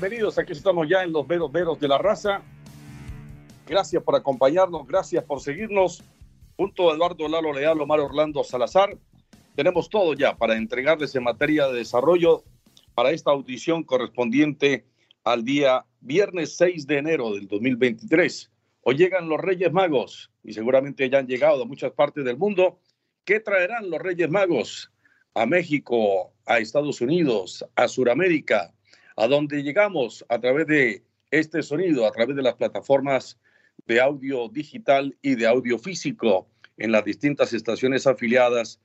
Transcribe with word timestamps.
Bienvenidos, 0.00 0.38
aquí 0.38 0.52
estamos 0.52 0.88
ya 0.88 1.02
en 1.02 1.12
los 1.12 1.28
veros 1.28 1.52
veros 1.52 1.78
de 1.78 1.86
la 1.86 1.98
raza. 1.98 2.40
Gracias 3.66 4.02
por 4.02 4.16
acompañarnos, 4.16 4.86
gracias 4.86 5.22
por 5.24 5.42
seguirnos. 5.42 6.02
Junto 6.56 6.90
a 6.90 6.94
Eduardo 6.94 7.28
Lalo 7.28 7.52
Leal, 7.52 7.78
Omar 7.82 8.00
Orlando 8.00 8.42
Salazar, 8.42 8.96
tenemos 9.54 9.90
todo 9.90 10.14
ya 10.14 10.34
para 10.38 10.56
entregarles 10.56 11.14
en 11.16 11.24
materia 11.24 11.66
de 11.66 11.80
desarrollo 11.80 12.44
para 12.94 13.10
esta 13.10 13.32
audición 13.32 13.84
correspondiente 13.84 14.86
al 15.22 15.44
día 15.44 15.84
viernes 16.00 16.56
6 16.56 16.86
de 16.86 16.96
enero 16.96 17.34
del 17.34 17.46
2023. 17.46 18.50
Hoy 18.80 18.96
llegan 18.96 19.28
los 19.28 19.38
Reyes 19.38 19.70
Magos 19.70 20.30
y 20.42 20.54
seguramente 20.54 21.10
ya 21.10 21.18
han 21.18 21.26
llegado 21.26 21.64
a 21.64 21.66
muchas 21.66 21.92
partes 21.92 22.24
del 22.24 22.38
mundo. 22.38 22.78
¿Qué 23.26 23.38
traerán 23.38 23.90
los 23.90 24.00
Reyes 24.00 24.30
Magos 24.30 24.90
a 25.34 25.44
México, 25.44 26.32
a 26.46 26.58
Estados 26.58 27.02
Unidos, 27.02 27.66
a 27.76 27.86
Sudamérica? 27.86 28.72
A 29.20 29.28
donde 29.28 29.62
llegamos 29.62 30.24
a 30.30 30.40
través 30.40 30.66
de 30.66 31.04
este 31.30 31.62
sonido, 31.62 32.06
a 32.06 32.10
través 32.10 32.36
de 32.36 32.42
las 32.42 32.54
plataformas 32.54 33.38
de 33.86 34.00
audio 34.00 34.48
digital 34.48 35.14
y 35.20 35.34
de 35.34 35.46
audio 35.46 35.78
físico 35.78 36.48
en 36.78 36.90
las 36.90 37.04
distintas 37.04 37.52
estaciones 37.52 38.06
afiliadas 38.06 38.80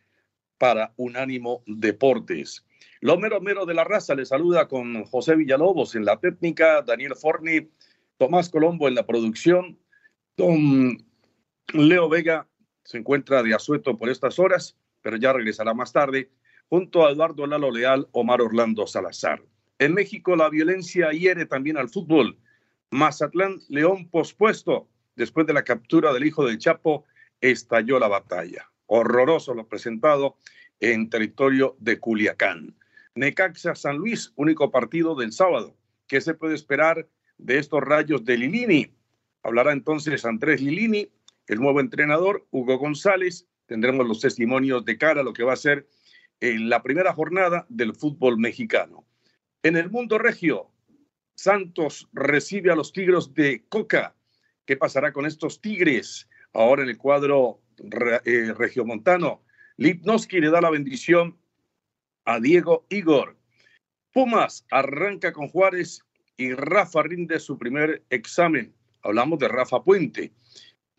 para 0.57 0.93
Unánimo 0.97 1.63
Deportes. 1.67 2.65
Lo 2.99 3.17
mero 3.17 3.39
mero 3.39 3.65
de 3.65 3.75
la 3.75 3.85
raza 3.85 4.13
le 4.13 4.25
saluda 4.25 4.67
con 4.67 5.05
José 5.05 5.37
Villalobos 5.37 5.95
en 5.95 6.03
la 6.03 6.19
técnica, 6.19 6.81
Daniel 6.81 7.15
Forni, 7.15 7.69
Tomás 8.17 8.49
Colombo 8.49 8.89
en 8.89 8.95
la 8.95 9.05
producción, 9.05 9.79
don 10.35 10.97
Leo 11.73 12.09
Vega 12.09 12.45
se 12.83 12.97
encuentra 12.97 13.41
de 13.41 13.55
asueto 13.55 13.97
por 13.97 14.09
estas 14.09 14.37
horas, 14.37 14.75
pero 15.01 15.15
ya 15.15 15.31
regresará 15.31 15.73
más 15.73 15.93
tarde, 15.93 16.29
junto 16.67 17.05
a 17.05 17.11
Eduardo 17.11 17.47
Lalo 17.47 17.71
Leal, 17.71 18.09
Omar 18.11 18.41
Orlando 18.41 18.85
Salazar. 18.85 19.41
En 19.77 19.93
México 19.93 20.35
la 20.37 20.49
violencia 20.49 21.11
hiere 21.11 21.45
también 21.45 21.77
al 21.77 21.89
fútbol. 21.89 22.37
Mazatlán 22.91 23.59
León 23.67 24.09
pospuesto. 24.09 24.87
Después 25.15 25.45
de 25.47 25.53
la 25.53 25.63
captura 25.63 26.13
del 26.13 26.25
hijo 26.25 26.45
del 26.45 26.57
Chapo, 26.57 27.03
estalló 27.41 27.99
la 27.99 28.07
batalla. 28.07 28.69
Horroroso 28.85 29.53
lo 29.53 29.67
presentado 29.67 30.37
en 30.79 31.09
territorio 31.09 31.75
de 31.79 31.99
Culiacán. 31.99 32.75
Necaxa 33.15 33.75
San 33.75 33.97
Luis, 33.97 34.31
único 34.35 34.71
partido 34.71 35.15
del 35.15 35.31
sábado. 35.31 35.75
¿Qué 36.07 36.21
se 36.21 36.33
puede 36.33 36.55
esperar 36.55 37.07
de 37.37 37.57
estos 37.57 37.81
rayos 37.81 38.23
de 38.23 38.37
Lilini? 38.37 38.93
Hablará 39.43 39.73
entonces 39.73 40.25
Andrés 40.25 40.61
Lilini, 40.61 41.09
el 41.47 41.59
nuevo 41.59 41.79
entrenador, 41.79 42.45
Hugo 42.51 42.77
González. 42.77 43.47
Tendremos 43.65 44.07
los 44.07 44.21
testimonios 44.21 44.85
de 44.85 44.97
cara 44.97 45.21
a 45.21 45.23
lo 45.23 45.33
que 45.33 45.43
va 45.43 45.53
a 45.53 45.57
ser 45.57 45.87
en 46.39 46.69
la 46.69 46.81
primera 46.81 47.13
jornada 47.13 47.65
del 47.69 47.95
fútbol 47.95 48.37
mexicano. 48.37 49.05
En 49.65 49.75
el 49.75 49.89
mundo 49.89 50.19
regio, 50.19 50.69
Santos 51.33 52.07
recibe 52.13 52.71
a 52.71 52.75
los 52.75 52.93
Tigres 52.93 53.33
de 53.33 53.65
Coca. 53.67 54.15
¿Qué 54.63 54.77
pasará 54.77 55.11
con 55.11 55.25
estos 55.25 55.59
Tigres? 55.59 56.29
Ahora 56.53 56.83
en 56.83 56.89
el 56.89 56.99
cuadro 56.99 57.63
eh, 58.25 58.53
regiomontano. 58.55 59.41
Lipnowski 59.77 60.39
le 60.39 60.51
da 60.51 60.61
la 60.61 60.69
bendición 60.69 61.39
a 62.25 62.39
Diego 62.39 62.85
Igor. 62.89 63.39
Pumas 64.13 64.67
arranca 64.69 65.33
con 65.33 65.47
Juárez 65.47 66.03
y 66.37 66.53
Rafa 66.53 67.01
rinde 67.01 67.39
su 67.39 67.57
primer 67.57 68.03
examen. 68.11 68.71
Hablamos 69.01 69.39
de 69.39 69.47
Rafa 69.47 69.81
Puente, 69.81 70.31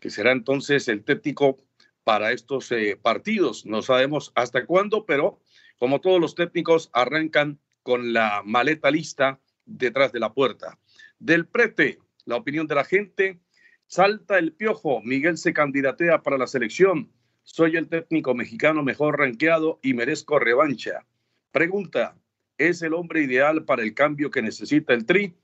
que 0.01 0.09
será 0.09 0.33
entonces 0.33 0.89
el 0.89 1.05
técnico 1.05 1.55
para 2.03 2.33
estos 2.33 2.69
eh, 2.73 2.99
partidos. 3.01 3.65
No 3.65 3.81
sabemos 3.81 4.33
hasta 4.35 4.65
cuándo, 4.65 5.05
pero 5.05 5.39
como 5.77 6.01
todos 6.01 6.19
los 6.19 6.35
técnicos 6.35 6.89
arrancan 6.91 7.61
con 7.87 8.11
la 8.11 8.41
maleta 8.43 8.91
lista 8.91 9.39
detrás 9.65 10.11
de 10.11 10.19
la 10.19 10.33
puerta. 10.33 10.77
Del 11.19 11.47
prete, 11.47 11.99
la 12.25 12.35
opinión 12.35 12.67
de 12.67 12.75
la 12.75 12.83
gente, 12.83 13.39
salta 13.85 14.37
el 14.37 14.51
piojo, 14.51 15.01
Miguel 15.03 15.37
se 15.37 15.53
candidatea 15.53 16.21
para 16.21 16.37
la 16.37 16.47
selección, 16.47 17.09
soy 17.43 17.77
el 17.77 17.87
técnico 17.87 18.35
mexicano 18.35 18.83
mejor 18.83 19.17
rankeado 19.17 19.79
y 19.81 19.93
merezco 19.93 20.37
revancha. 20.37 21.05
Pregunta, 21.53 22.17
¿es 22.57 22.81
el 22.81 22.93
hombre 22.93 23.23
ideal 23.23 23.63
para 23.63 23.83
el 23.83 23.93
cambio 23.93 24.31
que 24.31 24.41
necesita 24.41 24.93
el 24.93 25.05
Tri? 25.05 25.37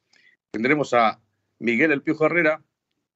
Tendremos 0.52 0.94
a 0.94 1.22
Miguel 1.60 1.94
El 1.94 2.02
Piojo 2.02 2.26
Herrera 2.26 2.62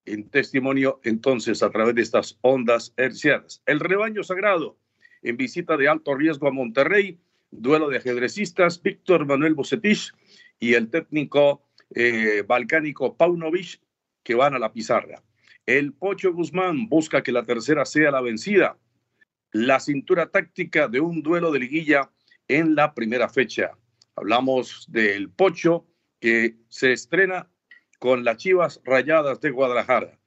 en 0.05 0.29
testimonio 0.29 1.01
entonces 1.03 1.61
a 1.63 1.69
través 1.69 1.95
de 1.95 2.01
estas 2.01 2.37
ondas 2.39 2.93
hercianas. 2.95 3.61
El 3.65 3.81
rebaño 3.81 4.23
sagrado 4.23 4.77
en 5.21 5.35
visita 5.35 5.75
de 5.75 5.89
alto 5.89 6.15
riesgo 6.15 6.47
a 6.47 6.51
Monterrey 6.51 7.19
duelo 7.51 7.89
de 7.89 7.97
ajedrecistas, 7.97 8.81
Víctor 8.81 9.25
Manuel 9.25 9.55
Bocetich 9.55 10.13
y 10.59 10.73
el 10.73 10.89
técnico 10.89 11.63
eh, 11.95 12.43
balcánico 12.47 13.15
Paunovic, 13.15 13.79
que 14.23 14.35
van 14.35 14.53
a 14.53 14.59
la 14.59 14.73
pizarra. 14.73 15.23
El 15.65 15.93
Pocho 15.93 16.33
Guzmán 16.33 16.87
busca 16.89 17.23
que 17.23 17.31
la 17.31 17.45
tercera 17.45 17.85
sea 17.85 18.11
la 18.11 18.21
vencida. 18.21 18.77
La 19.51 19.79
cintura 19.79 20.29
táctica 20.29 20.87
de 20.87 20.99
un 20.99 21.21
duelo 21.21 21.51
de 21.51 21.59
liguilla 21.59 22.11
en 22.47 22.75
la 22.75 22.93
primera 22.93 23.29
fecha. 23.29 23.71
Hablamos 24.15 24.85
del 24.89 25.29
Pocho 25.29 25.85
que 26.19 26.55
se 26.69 26.93
estrena 26.93 27.49
con 27.99 28.23
las 28.23 28.37
Chivas 28.37 28.81
Rayadas 28.83 29.41
de 29.41 29.51
Guadalajara. 29.51 30.17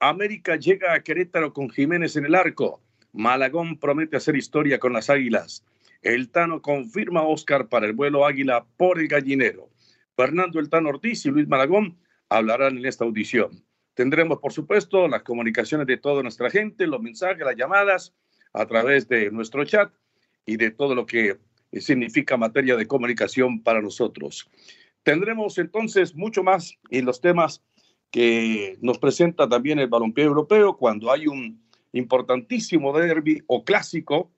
América 0.00 0.56
llega 0.56 0.92
a 0.92 1.02
Querétaro 1.02 1.52
con 1.52 1.70
Jiménez 1.70 2.16
en 2.16 2.26
el 2.26 2.34
arco. 2.34 2.82
Malagón 3.12 3.78
promete 3.78 4.16
hacer 4.16 4.36
historia 4.36 4.78
con 4.78 4.92
las 4.92 5.10
Águilas. 5.10 5.64
El 6.04 6.30
Tano 6.30 6.60
confirma 6.60 7.20
a 7.20 7.26
Oscar 7.26 7.68
para 7.70 7.86
el 7.86 7.94
vuelo 7.94 8.26
Águila 8.26 8.66
por 8.76 9.00
el 9.00 9.08
gallinero. 9.08 9.70
Fernando 10.14 10.60
El 10.60 10.68
Tano 10.68 10.90
Ortiz 10.90 11.24
y 11.24 11.30
Luis 11.30 11.48
Malagón 11.48 11.98
hablarán 12.28 12.76
en 12.76 12.84
esta 12.84 13.04
audición. 13.04 13.64
Tendremos, 13.94 14.38
por 14.38 14.52
supuesto, 14.52 15.08
las 15.08 15.22
comunicaciones 15.22 15.86
de 15.86 15.96
toda 15.96 16.22
nuestra 16.22 16.50
gente, 16.50 16.86
los 16.86 17.00
mensajes, 17.00 17.44
las 17.44 17.56
llamadas 17.56 18.14
a 18.52 18.66
través 18.66 19.08
de 19.08 19.30
nuestro 19.30 19.64
chat 19.64 19.92
y 20.44 20.58
de 20.58 20.70
todo 20.70 20.94
lo 20.94 21.06
que 21.06 21.38
significa 21.72 22.36
materia 22.36 22.76
de 22.76 22.86
comunicación 22.86 23.62
para 23.62 23.80
nosotros. 23.80 24.50
Tendremos 25.04 25.56
entonces 25.56 26.14
mucho 26.14 26.42
más 26.42 26.78
en 26.90 27.06
los 27.06 27.22
temas 27.22 27.64
que 28.10 28.76
nos 28.82 28.98
presenta 28.98 29.48
también 29.48 29.78
el 29.78 29.88
balompié 29.88 30.24
europeo 30.24 30.76
cuando 30.76 31.10
hay 31.10 31.26
un 31.26 31.64
importantísimo 31.92 32.92
derby 32.92 33.42
o 33.46 33.64
clásico 33.64 34.30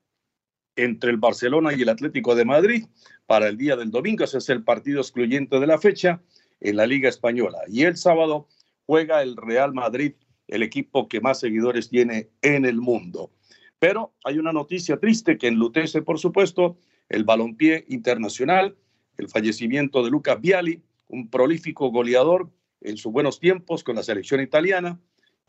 entre 0.77 1.11
el 1.11 1.17
Barcelona 1.17 1.73
y 1.73 1.81
el 1.81 1.89
Atlético 1.89 2.35
de 2.35 2.45
Madrid 2.45 2.85
para 3.25 3.49
el 3.49 3.57
día 3.57 3.75
del 3.75 3.91
domingo. 3.91 4.23
Ese 4.23 4.37
es 4.37 4.49
el 4.49 4.63
partido 4.63 5.01
excluyente 5.01 5.59
de 5.59 5.67
la 5.67 5.77
fecha 5.79 6.21
en 6.61 6.77
la 6.77 6.87
Liga 6.87 7.09
Española. 7.09 7.59
Y 7.67 7.83
el 7.83 7.97
sábado 7.97 8.47
juega 8.85 9.21
el 9.21 9.35
Real 9.35 9.73
Madrid, 9.73 10.13
el 10.47 10.63
equipo 10.63 11.09
que 11.09 11.19
más 11.19 11.39
seguidores 11.39 11.89
tiene 11.89 12.29
en 12.41 12.65
el 12.65 12.79
mundo. 12.79 13.31
Pero 13.79 14.13
hay 14.23 14.39
una 14.39 14.53
noticia 14.53 14.97
triste 14.97 15.37
que 15.37 15.47
enlutece, 15.47 16.01
por 16.01 16.19
supuesto, 16.19 16.77
el 17.09 17.23
balompié 17.23 17.85
internacional, 17.89 18.75
el 19.17 19.29
fallecimiento 19.29 20.03
de 20.03 20.09
Luca 20.09 20.35
Viali, 20.35 20.81
un 21.07 21.29
prolífico 21.29 21.89
goleador 21.91 22.49
en 22.81 22.97
sus 22.97 23.11
buenos 23.11 23.39
tiempos 23.39 23.83
con 23.83 23.95
la 23.95 24.03
selección 24.03 24.41
italiana 24.41 24.99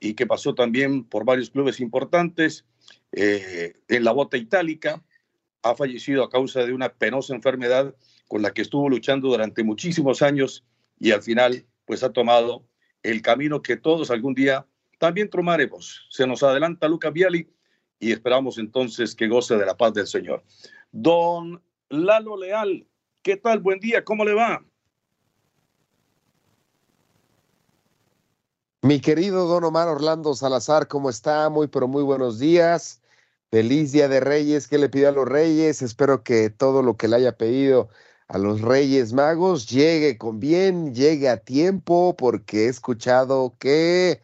y 0.01 0.15
que 0.15 0.27
pasó 0.27 0.55
también 0.55 1.05
por 1.05 1.25
varios 1.25 1.51
clubes 1.51 1.81
importantes 1.81 2.65
eh, 3.13 3.75
en 3.89 4.05
la 4.05 4.13
bota 4.13 4.37
itálica. 4.37 5.03
Ha 5.62 5.75
fallecido 5.75 6.22
a 6.22 6.31
causa 6.31 6.64
de 6.64 6.72
una 6.72 6.88
penosa 6.88 7.34
enfermedad 7.34 7.94
con 8.28 8.43
la 8.43 8.52
que 8.52 8.62
estuvo 8.62 8.88
luchando 8.88 9.28
durante 9.28 9.64
muchísimos 9.64 10.22
años 10.22 10.64
y 10.99 11.12
al 11.12 11.22
final 11.22 11.66
pues 11.84 12.02
ha 12.02 12.12
tomado 12.12 12.64
el 13.02 13.22
camino 13.22 13.62
que 13.62 13.76
todos 13.76 14.10
algún 14.10 14.34
día 14.34 14.66
también 14.99 15.31
tomaremos. 15.31 16.06
Se 16.10 16.26
nos 16.26 16.43
adelanta 16.43 16.88
Luca 16.88 17.10
Viali 17.10 17.49
y 17.99 18.12
esperamos 18.12 18.58
entonces 18.58 19.14
que 19.14 19.28
goce 19.28 19.56
de 19.56 19.66
la 19.66 19.76
paz 19.76 19.94
del 19.94 20.06
Señor. 20.06 20.44
Don 20.93 21.62
Lalo 21.88 22.37
Leal, 22.37 22.87
¿qué 23.22 23.37
tal? 23.37 23.60
Buen 23.60 23.81
día, 23.81 24.05
¿cómo 24.05 24.25
le 24.25 24.34
va? 24.34 24.62
Mi 28.82 29.00
querido 29.00 29.46
don 29.46 29.64
Omar 29.64 29.88
Orlando 29.88 30.34
Salazar, 30.34 30.87
¿cómo 30.87 31.10
está? 31.10 31.49
Muy, 31.50 31.66
pero 31.66 31.88
muy 31.88 32.02
buenos 32.02 32.38
días. 32.38 32.98
Feliz 33.50 33.93
Día 33.93 34.09
de 34.09 34.21
Reyes. 34.21 34.69
¿Qué 34.69 34.79
le 34.79 34.89
pidió 34.89 35.09
a 35.09 35.12
los 35.12 35.27
Reyes? 35.27 35.83
Espero 35.83 36.23
que 36.23 36.50
todo 36.50 36.83
lo 36.83 36.97
que 36.97 37.09
le 37.09 37.17
haya 37.17 37.37
pedido 37.37 37.89
a 38.29 38.39
los 38.39 38.61
Reyes 38.61 39.12
Magos 39.15 39.69
llegue 39.69 40.19
con 40.19 40.39
bien, 40.39 40.95
llegue 40.95 41.29
a 41.31 41.39
tiempo, 41.39 42.15
porque 42.17 42.67
he 42.67 42.69
escuchado 42.69 43.56
que 43.59 44.23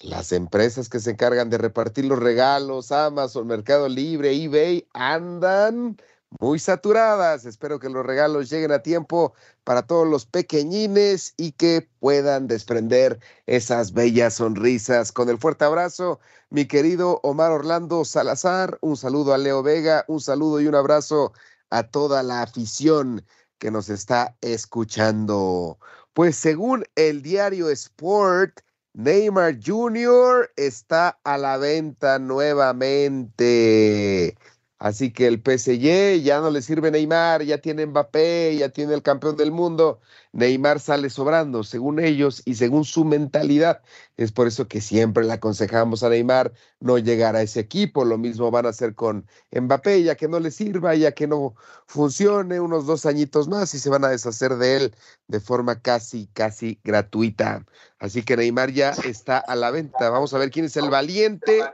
las 0.00 0.32
empresas 0.32 0.88
que 0.88 1.00
se 1.00 1.12
encargan 1.12 1.50
de 1.50 1.58
repartir 1.58 2.04
los 2.06 2.18
regalos, 2.18 2.92
Amazon, 2.92 3.46
Mercado 3.46 3.88
Libre, 3.88 4.32
eBay, 4.32 4.88
andan 4.92 5.96
muy 6.40 6.58
saturadas. 6.58 7.44
Espero 7.44 7.78
que 7.78 7.88
los 7.88 8.04
regalos 8.04 8.50
lleguen 8.50 8.72
a 8.72 8.82
tiempo 8.82 9.34
para 9.64 9.82
todos 9.82 10.06
los 10.06 10.26
pequeñines 10.26 11.34
y 11.36 11.52
que 11.52 11.88
puedan 12.00 12.46
desprender 12.46 13.18
esas 13.46 13.92
bellas 13.92 14.34
sonrisas. 14.34 15.12
Con 15.12 15.28
el 15.28 15.38
fuerte 15.38 15.64
abrazo, 15.64 16.20
mi 16.50 16.66
querido 16.66 17.20
Omar 17.22 17.52
Orlando 17.52 18.04
Salazar, 18.04 18.78
un 18.80 18.96
saludo 18.96 19.34
a 19.34 19.38
Leo 19.38 19.62
Vega, 19.62 20.04
un 20.08 20.20
saludo 20.20 20.60
y 20.60 20.66
un 20.66 20.74
abrazo 20.74 21.32
a 21.70 21.82
toda 21.84 22.22
la 22.22 22.42
afición 22.42 23.24
que 23.58 23.70
nos 23.70 23.90
está 23.90 24.36
escuchando. 24.40 25.78
Pues 26.14 26.36
según 26.36 26.84
el 26.94 27.22
diario 27.22 27.68
Sport, 27.70 28.60
Neymar 28.94 29.58
Jr. 29.64 30.50
está 30.56 31.20
a 31.22 31.38
la 31.38 31.56
venta 31.56 32.18
nuevamente. 32.18 34.36
Así 34.78 35.12
que 35.12 35.26
el 35.26 35.42
PSG 35.42 36.22
ya 36.22 36.40
no 36.40 36.50
le 36.50 36.62
sirve 36.62 36.92
Neymar, 36.92 37.42
ya 37.42 37.58
tiene 37.58 37.84
Mbappé, 37.86 38.56
ya 38.56 38.68
tiene 38.68 38.94
el 38.94 39.02
campeón 39.02 39.36
del 39.36 39.50
mundo. 39.50 40.00
Neymar 40.32 40.78
sale 40.78 41.10
sobrando, 41.10 41.64
según 41.64 41.98
ellos 41.98 42.42
y 42.44 42.54
según 42.54 42.84
su 42.84 43.04
mentalidad. 43.04 43.82
Es 44.16 44.30
por 44.30 44.46
eso 44.46 44.68
que 44.68 44.80
siempre 44.80 45.24
le 45.24 45.32
aconsejamos 45.32 46.04
a 46.04 46.10
Neymar 46.10 46.52
no 46.78 46.96
llegar 46.98 47.34
a 47.34 47.42
ese 47.42 47.58
equipo. 47.58 48.04
Lo 48.04 48.18
mismo 48.18 48.52
van 48.52 48.66
a 48.66 48.68
hacer 48.68 48.94
con 48.94 49.26
Mbappé, 49.50 50.04
ya 50.04 50.14
que 50.14 50.28
no 50.28 50.38
le 50.38 50.52
sirva, 50.52 50.94
ya 50.94 51.10
que 51.10 51.26
no 51.26 51.56
funcione 51.86 52.60
unos 52.60 52.86
dos 52.86 53.04
añitos 53.04 53.48
más 53.48 53.74
y 53.74 53.80
se 53.80 53.90
van 53.90 54.04
a 54.04 54.10
deshacer 54.10 54.56
de 54.56 54.76
él 54.76 54.94
de 55.26 55.40
forma 55.40 55.80
casi, 55.80 56.28
casi 56.34 56.78
gratuita. 56.84 57.64
Así 57.98 58.22
que 58.22 58.36
Neymar 58.36 58.70
ya 58.70 58.90
está 58.90 59.38
a 59.38 59.56
la 59.56 59.72
venta. 59.72 60.08
Vamos 60.10 60.32
a 60.34 60.38
ver 60.38 60.50
quién 60.50 60.66
es 60.66 60.76
el 60.76 60.88
valiente 60.88 61.64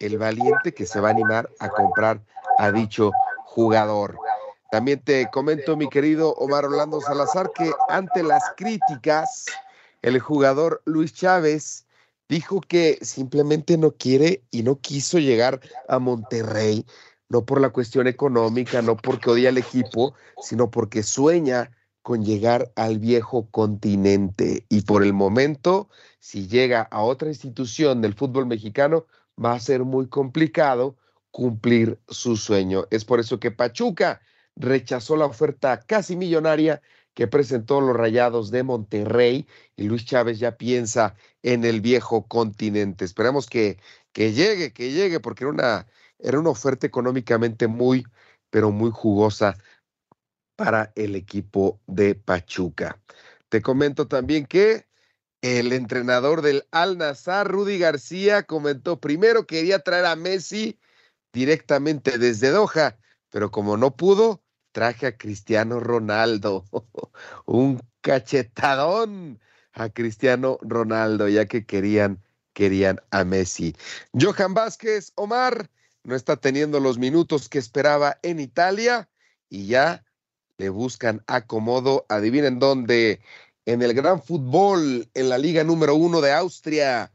el 0.00 0.18
valiente 0.18 0.72
que 0.74 0.86
se 0.86 1.00
va 1.00 1.08
a 1.08 1.12
animar 1.12 1.50
a 1.58 1.68
comprar 1.68 2.20
a 2.58 2.70
dicho 2.72 3.10
jugador. 3.44 4.18
También 4.70 5.00
te 5.00 5.30
comento, 5.30 5.76
mi 5.76 5.88
querido 5.88 6.34
Omar 6.34 6.64
Orlando 6.64 7.00
Salazar, 7.00 7.50
que 7.54 7.70
ante 7.88 8.22
las 8.22 8.42
críticas, 8.56 9.46
el 10.02 10.18
jugador 10.18 10.82
Luis 10.84 11.14
Chávez 11.14 11.86
dijo 12.28 12.60
que 12.60 12.98
simplemente 13.02 13.78
no 13.78 13.92
quiere 13.92 14.42
y 14.50 14.62
no 14.62 14.80
quiso 14.80 15.18
llegar 15.18 15.60
a 15.88 15.98
Monterrey, 15.98 16.84
no 17.28 17.44
por 17.44 17.60
la 17.60 17.70
cuestión 17.70 18.06
económica, 18.06 18.82
no 18.82 18.96
porque 18.96 19.30
odia 19.30 19.50
al 19.50 19.58
equipo, 19.58 20.14
sino 20.40 20.70
porque 20.70 21.02
sueña 21.02 21.70
con 22.02 22.24
llegar 22.24 22.72
al 22.76 22.98
viejo 22.98 23.48
continente. 23.50 24.66
Y 24.68 24.82
por 24.82 25.02
el 25.02 25.12
momento, 25.12 25.88
si 26.18 26.48
llega 26.48 26.82
a 26.82 27.02
otra 27.02 27.28
institución 27.28 28.02
del 28.02 28.14
fútbol 28.14 28.46
mexicano, 28.46 29.06
va 29.42 29.52
a 29.52 29.60
ser 29.60 29.84
muy 29.84 30.08
complicado 30.08 30.96
cumplir 31.30 32.00
su 32.08 32.36
sueño. 32.36 32.86
Es 32.90 33.04
por 33.04 33.20
eso 33.20 33.40
que 33.40 33.50
Pachuca 33.50 34.20
rechazó 34.56 35.16
la 35.16 35.26
oferta 35.26 35.80
casi 35.80 36.16
millonaria 36.16 36.80
que 37.14 37.26
presentó 37.28 37.80
los 37.80 37.96
Rayados 37.96 38.50
de 38.50 38.62
Monterrey 38.62 39.46
y 39.76 39.84
Luis 39.84 40.04
Chávez 40.04 40.38
ya 40.38 40.56
piensa 40.56 41.14
en 41.42 41.64
el 41.64 41.80
viejo 41.80 42.26
continente. 42.26 43.04
Esperamos 43.04 43.46
que, 43.46 43.78
que 44.12 44.32
llegue, 44.32 44.72
que 44.72 44.92
llegue, 44.92 45.20
porque 45.20 45.44
era 45.44 45.52
una, 45.52 45.86
era 46.18 46.38
una 46.38 46.50
oferta 46.50 46.86
económicamente 46.86 47.68
muy, 47.68 48.04
pero 48.50 48.70
muy 48.70 48.90
jugosa 48.92 49.56
para 50.56 50.92
el 50.96 51.14
equipo 51.14 51.80
de 51.86 52.14
Pachuca. 52.14 53.00
Te 53.48 53.62
comento 53.62 54.08
también 54.08 54.46
que 54.46 54.86
el 55.44 55.74
entrenador 55.74 56.40
del 56.40 56.64
Al 56.70 56.96
Nazar, 56.96 57.48
Rudy 57.48 57.76
García, 57.76 58.44
comentó 58.44 58.98
primero 58.98 59.46
quería 59.46 59.78
traer 59.80 60.06
a 60.06 60.16
Messi 60.16 60.78
directamente 61.34 62.16
desde 62.16 62.48
Doha, 62.48 62.96
pero 63.28 63.50
como 63.50 63.76
no 63.76 63.94
pudo, 63.94 64.42
traje 64.72 65.06
a 65.06 65.18
Cristiano 65.18 65.80
Ronaldo. 65.80 66.64
Un 67.44 67.82
cachetadón 68.00 69.38
a 69.74 69.90
Cristiano 69.90 70.58
Ronaldo, 70.62 71.28
ya 71.28 71.44
que 71.44 71.66
querían, 71.66 72.22
querían 72.54 73.02
a 73.10 73.24
Messi. 73.24 73.76
Johan 74.18 74.54
Vázquez, 74.54 75.12
Omar, 75.14 75.68
no 76.04 76.16
está 76.16 76.36
teniendo 76.36 76.80
los 76.80 76.96
minutos 76.96 77.50
que 77.50 77.58
esperaba 77.58 78.18
en 78.22 78.40
Italia 78.40 79.10
y 79.50 79.66
ya 79.66 80.06
le 80.56 80.70
buscan 80.70 81.22
acomodo. 81.26 82.06
Adivinen 82.08 82.58
dónde 82.58 83.20
en 83.66 83.82
el 83.82 83.94
gran 83.94 84.22
fútbol, 84.22 85.08
en 85.14 85.28
la 85.28 85.38
liga 85.38 85.64
número 85.64 85.94
uno 85.94 86.20
de 86.20 86.32
Austria. 86.32 87.12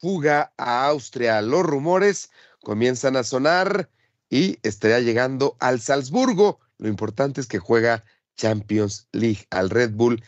Fuga 0.00 0.52
a 0.56 0.86
Austria. 0.86 1.40
Los 1.42 1.62
rumores 1.62 2.30
comienzan 2.62 3.16
a 3.16 3.22
sonar 3.22 3.90
y 4.28 4.58
estaría 4.62 5.00
llegando 5.00 5.56
al 5.60 5.80
Salzburgo. 5.80 6.60
Lo 6.78 6.88
importante 6.88 7.40
es 7.40 7.46
que 7.46 7.58
juega 7.58 8.04
Champions 8.36 9.08
League 9.12 9.46
al 9.50 9.70
Red 9.70 9.92
Bull 9.92 10.22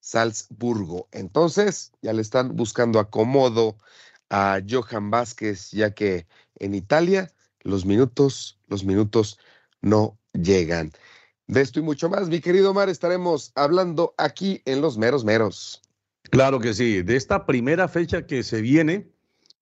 Salzburgo. 0.00 1.08
Entonces, 1.10 1.92
ya 2.02 2.12
le 2.12 2.22
están 2.22 2.54
buscando 2.54 3.00
acomodo 3.00 3.76
a 4.30 4.60
Johan 4.68 5.10
Vázquez, 5.10 5.72
ya 5.72 5.92
que 5.94 6.26
en 6.58 6.74
Italia 6.74 7.32
los 7.62 7.84
minutos, 7.84 8.58
los 8.68 8.84
minutos 8.84 9.38
no 9.80 10.18
llegan. 10.32 10.92
De 11.48 11.60
esto 11.60 11.78
y 11.78 11.82
mucho 11.82 12.08
más, 12.08 12.28
mi 12.28 12.40
querido 12.40 12.72
Omar, 12.72 12.88
estaremos 12.88 13.52
hablando 13.54 14.14
aquí 14.18 14.62
en 14.64 14.80
Los 14.80 14.98
Meros 14.98 15.24
Meros. 15.24 15.80
Claro 16.30 16.58
que 16.58 16.74
sí, 16.74 17.02
de 17.02 17.14
esta 17.14 17.46
primera 17.46 17.86
fecha 17.86 18.26
que 18.26 18.42
se 18.42 18.60
viene, 18.60 19.12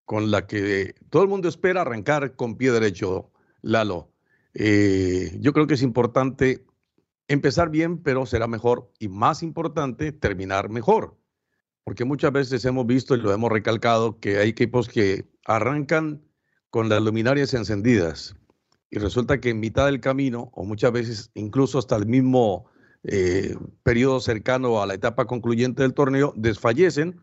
con 0.07 0.31
la 0.31 0.47
que 0.47 0.95
todo 1.11 1.23
el 1.23 1.29
mundo 1.29 1.47
espera 1.47 1.83
arrancar 1.83 2.37
con 2.37 2.57
pie 2.57 2.73
derecho, 2.73 3.31
Lalo. 3.61 4.09
Eh, 4.55 5.37
yo 5.41 5.53
creo 5.53 5.67
que 5.67 5.75
es 5.75 5.83
importante 5.83 6.65
empezar 7.29 7.69
bien, 7.69 7.99
pero 7.99 8.25
será 8.25 8.47
mejor 8.47 8.91
y 8.99 9.09
más 9.09 9.43
importante 9.43 10.11
terminar 10.13 10.71
mejor. 10.71 11.19
Porque 11.85 12.07
muchas 12.07 12.33
veces 12.33 12.65
hemos 12.65 12.87
visto 12.87 13.15
y 13.15 13.21
lo 13.21 13.31
hemos 13.31 13.53
recalcado 13.53 14.19
que 14.21 14.39
hay 14.39 14.49
equipos 14.49 14.89
que 14.89 15.27
arrancan 15.45 16.23
con 16.71 16.89
las 16.89 17.03
luminarias 17.03 17.53
encendidas 17.53 18.37
y 18.91 18.99
resulta 18.99 19.41
que 19.41 19.51
en 19.51 19.61
mitad 19.61 19.87
del 19.87 20.01
camino, 20.01 20.51
o 20.55 20.65
muchas 20.65 20.93
veces 20.93 21.31
incluso 21.35 21.79
hasta 21.79 21.97
el 21.97 22.07
mismo 22.07 22.67
eh, 23.03 23.57
periodo 23.83 24.21
cercano 24.21 24.81
a 24.83 24.87
la 24.87 24.95
etapa 24.95 25.27
concluyente 25.27 25.83
del 25.83 25.95
torneo, 25.95 26.33
desfallecen 26.37 27.21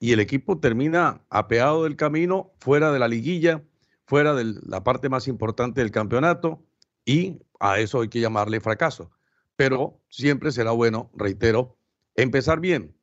y 0.00 0.12
el 0.12 0.20
equipo 0.20 0.58
termina 0.58 1.22
apeado 1.30 1.84
del 1.84 1.96
camino, 1.96 2.52
fuera 2.58 2.92
de 2.92 2.98
la 2.98 3.08
liguilla, 3.08 3.62
fuera 4.06 4.34
de 4.34 4.54
la 4.66 4.82
parte 4.82 5.08
más 5.08 5.28
importante 5.28 5.80
del 5.80 5.90
campeonato, 5.90 6.62
y 7.04 7.38
a 7.60 7.78
eso 7.78 8.00
hay 8.00 8.08
que 8.08 8.20
llamarle 8.20 8.60
fracaso. 8.60 9.10
Pero 9.54 10.00
siempre 10.08 10.50
será 10.50 10.72
bueno, 10.72 11.10
reitero, 11.14 11.76
empezar 12.16 12.58
bien 12.58 12.94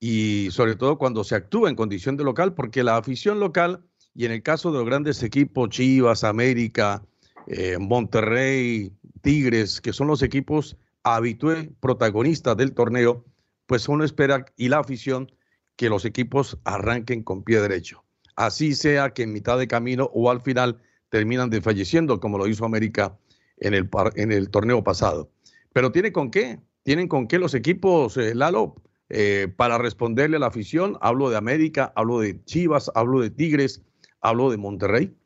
y 0.00 0.48
sobre 0.50 0.76
todo 0.76 0.98
cuando 0.98 1.24
se 1.24 1.34
actúa 1.34 1.68
en 1.68 1.76
condición 1.76 2.16
de 2.16 2.24
local, 2.24 2.54
porque 2.54 2.84
la 2.84 2.96
afición 2.96 3.40
local, 3.40 3.84
y 4.14 4.24
en 4.24 4.32
el 4.32 4.42
caso 4.42 4.70
de 4.70 4.78
los 4.78 4.86
grandes 4.86 5.22
equipos, 5.22 5.70
Chivas, 5.70 6.24
América, 6.24 7.04
eh, 7.48 7.78
Monterrey, 7.78 8.92
Tigres, 9.22 9.80
que 9.80 9.92
son 9.92 10.06
los 10.06 10.22
equipos 10.22 10.76
habitué 11.02 11.70
protagonistas 11.80 12.56
del 12.56 12.74
torneo, 12.74 13.24
pues 13.66 13.88
uno 13.88 14.04
espera 14.04 14.44
y 14.56 14.68
la 14.68 14.78
afición 14.78 15.30
que 15.76 15.88
los 15.88 16.04
equipos 16.04 16.58
arranquen 16.64 17.22
con 17.22 17.42
pie 17.42 17.60
derecho. 17.60 18.04
Así 18.36 18.74
sea 18.74 19.10
que 19.10 19.22
en 19.22 19.32
mitad 19.32 19.58
de 19.58 19.68
camino 19.68 20.10
o 20.12 20.30
al 20.30 20.40
final 20.40 20.80
terminan 21.08 21.50
desfalleciendo, 21.50 22.20
como 22.20 22.38
lo 22.38 22.46
hizo 22.46 22.64
América 22.64 23.18
en 23.58 23.74
el, 23.74 23.88
en 24.16 24.32
el 24.32 24.50
torneo 24.50 24.84
pasado. 24.84 25.30
Pero 25.72 25.92
tiene 25.92 26.12
con 26.12 26.30
qué, 26.30 26.60
tienen 26.82 27.08
con 27.08 27.26
qué 27.26 27.38
los 27.38 27.54
equipos, 27.54 28.16
eh, 28.16 28.34
Lalo, 28.34 28.76
eh, 29.08 29.48
para 29.56 29.78
responderle 29.78 30.36
a 30.36 30.40
la 30.40 30.46
afición. 30.48 30.98
Hablo 31.00 31.30
de 31.30 31.36
América, 31.36 31.92
hablo 31.96 32.20
de 32.20 32.44
Chivas, 32.44 32.90
hablo 32.94 33.20
de 33.20 33.30
Tigres, 33.30 33.82
hablo 34.20 34.50
de 34.50 34.56
Monterrey. 34.56 35.16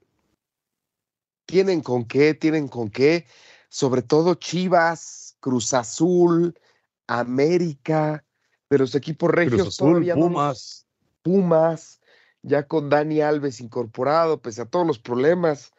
Tienen 1.53 1.83
con 1.83 2.07
qué, 2.07 2.33
tienen 2.33 2.67
con 2.67 2.89
qué, 2.89 3.27
sobre 3.69 4.01
todo 4.01 4.37
Chivas, 4.37 5.37
Cruz 5.39 5.75
Azul, 5.75 6.59
América, 7.07 8.25
de 8.71 8.79
los 8.79 8.95
equipos 8.95 9.31
regios 9.31 9.77
todavía 9.77 10.15
Pumas. 10.15 10.87
Pumas, 11.21 12.01
ya 12.41 12.67
con 12.67 12.89
Dani 12.89 13.21
Alves 13.21 13.61
incorporado, 13.61 14.41
pese 14.41 14.63
a 14.63 14.65
todos 14.65 14.87
los 14.87 14.99
problemas 14.99 15.73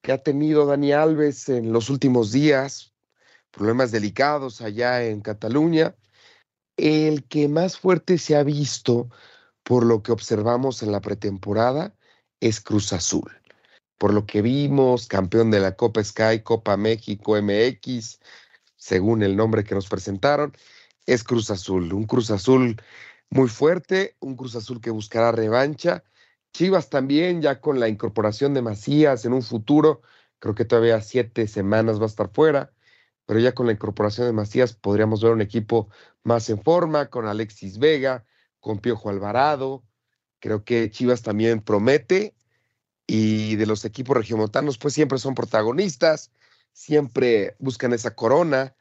que 0.00 0.12
ha 0.12 0.22
tenido 0.22 0.64
Dani 0.64 0.92
Alves 0.92 1.50
en 1.50 1.74
los 1.74 1.90
últimos 1.90 2.32
días, 2.32 2.94
problemas 3.50 3.90
delicados 3.90 4.62
allá 4.62 5.04
en 5.04 5.20
Cataluña. 5.20 5.94
El 6.78 7.28
que 7.28 7.48
más 7.48 7.78
fuerte 7.78 8.16
se 8.16 8.34
ha 8.34 8.42
visto, 8.44 9.10
por 9.62 9.84
lo 9.84 10.02
que 10.02 10.10
observamos 10.12 10.82
en 10.82 10.90
la 10.90 11.02
pretemporada, 11.02 11.94
es 12.40 12.62
Cruz 12.62 12.94
Azul. 12.94 13.37
Por 13.98 14.14
lo 14.14 14.26
que 14.26 14.42
vimos, 14.42 15.06
campeón 15.08 15.50
de 15.50 15.60
la 15.60 15.76
Copa 15.76 16.02
Sky, 16.02 16.40
Copa 16.42 16.76
México 16.76 17.36
MX, 17.36 18.20
según 18.76 19.22
el 19.22 19.36
nombre 19.36 19.64
que 19.64 19.74
nos 19.74 19.88
presentaron, 19.88 20.56
es 21.06 21.24
Cruz 21.24 21.50
Azul. 21.50 21.92
Un 21.92 22.04
Cruz 22.04 22.30
Azul 22.30 22.80
muy 23.30 23.48
fuerte, 23.48 24.16
un 24.20 24.36
Cruz 24.36 24.56
Azul 24.56 24.80
que 24.80 24.90
buscará 24.90 25.32
revancha. 25.32 26.04
Chivas 26.52 26.90
también, 26.90 27.42
ya 27.42 27.60
con 27.60 27.80
la 27.80 27.88
incorporación 27.88 28.54
de 28.54 28.62
Macías 28.62 29.24
en 29.24 29.32
un 29.34 29.42
futuro, 29.42 30.02
creo 30.38 30.54
que 30.54 30.64
todavía 30.64 31.00
siete 31.02 31.48
semanas 31.48 32.00
va 32.00 32.04
a 32.04 32.06
estar 32.06 32.30
fuera 32.32 32.72
pero 33.28 33.40
ya 33.40 33.52
con 33.52 33.66
la 33.66 33.72
incorporación 33.72 34.26
de 34.26 34.32
Macías 34.32 34.72
podríamos 34.72 35.22
ver 35.22 35.32
un 35.32 35.42
equipo 35.42 35.90
más 36.22 36.48
en 36.48 36.62
forma, 36.62 37.10
con 37.10 37.26
Alexis 37.26 37.78
Vega, 37.78 38.24
con 38.58 38.78
Piojo 38.78 39.10
Alvarado. 39.10 39.84
Creo 40.40 40.64
que 40.64 40.90
Chivas 40.90 41.20
también 41.20 41.60
promete 41.60 42.34
y 43.08 43.56
de 43.56 43.66
los 43.66 43.84
equipos 43.84 44.16
regiomontanos 44.16 44.78
pues 44.78 44.94
siempre 44.94 45.18
son 45.18 45.34
protagonistas, 45.34 46.30
siempre 46.72 47.56
buscan 47.58 47.92
esa 47.92 48.14
corona, 48.14 48.76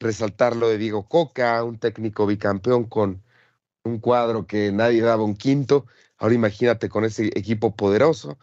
resaltar 0.00 0.56
lo 0.56 0.70
de 0.70 0.78
Diego 0.78 1.08
Coca, 1.08 1.62
un 1.64 1.78
técnico 1.78 2.26
bicampeón 2.26 2.84
con 2.84 3.22
un 3.84 3.98
cuadro 4.00 4.46
que 4.46 4.72
nadie 4.72 5.02
daba 5.02 5.24
un 5.24 5.36
quinto. 5.36 5.86
Ahora 6.18 6.34
imagínate 6.34 6.88
con 6.88 7.04
ese 7.04 7.26
equipo 7.38 7.76
poderoso, 7.76 8.38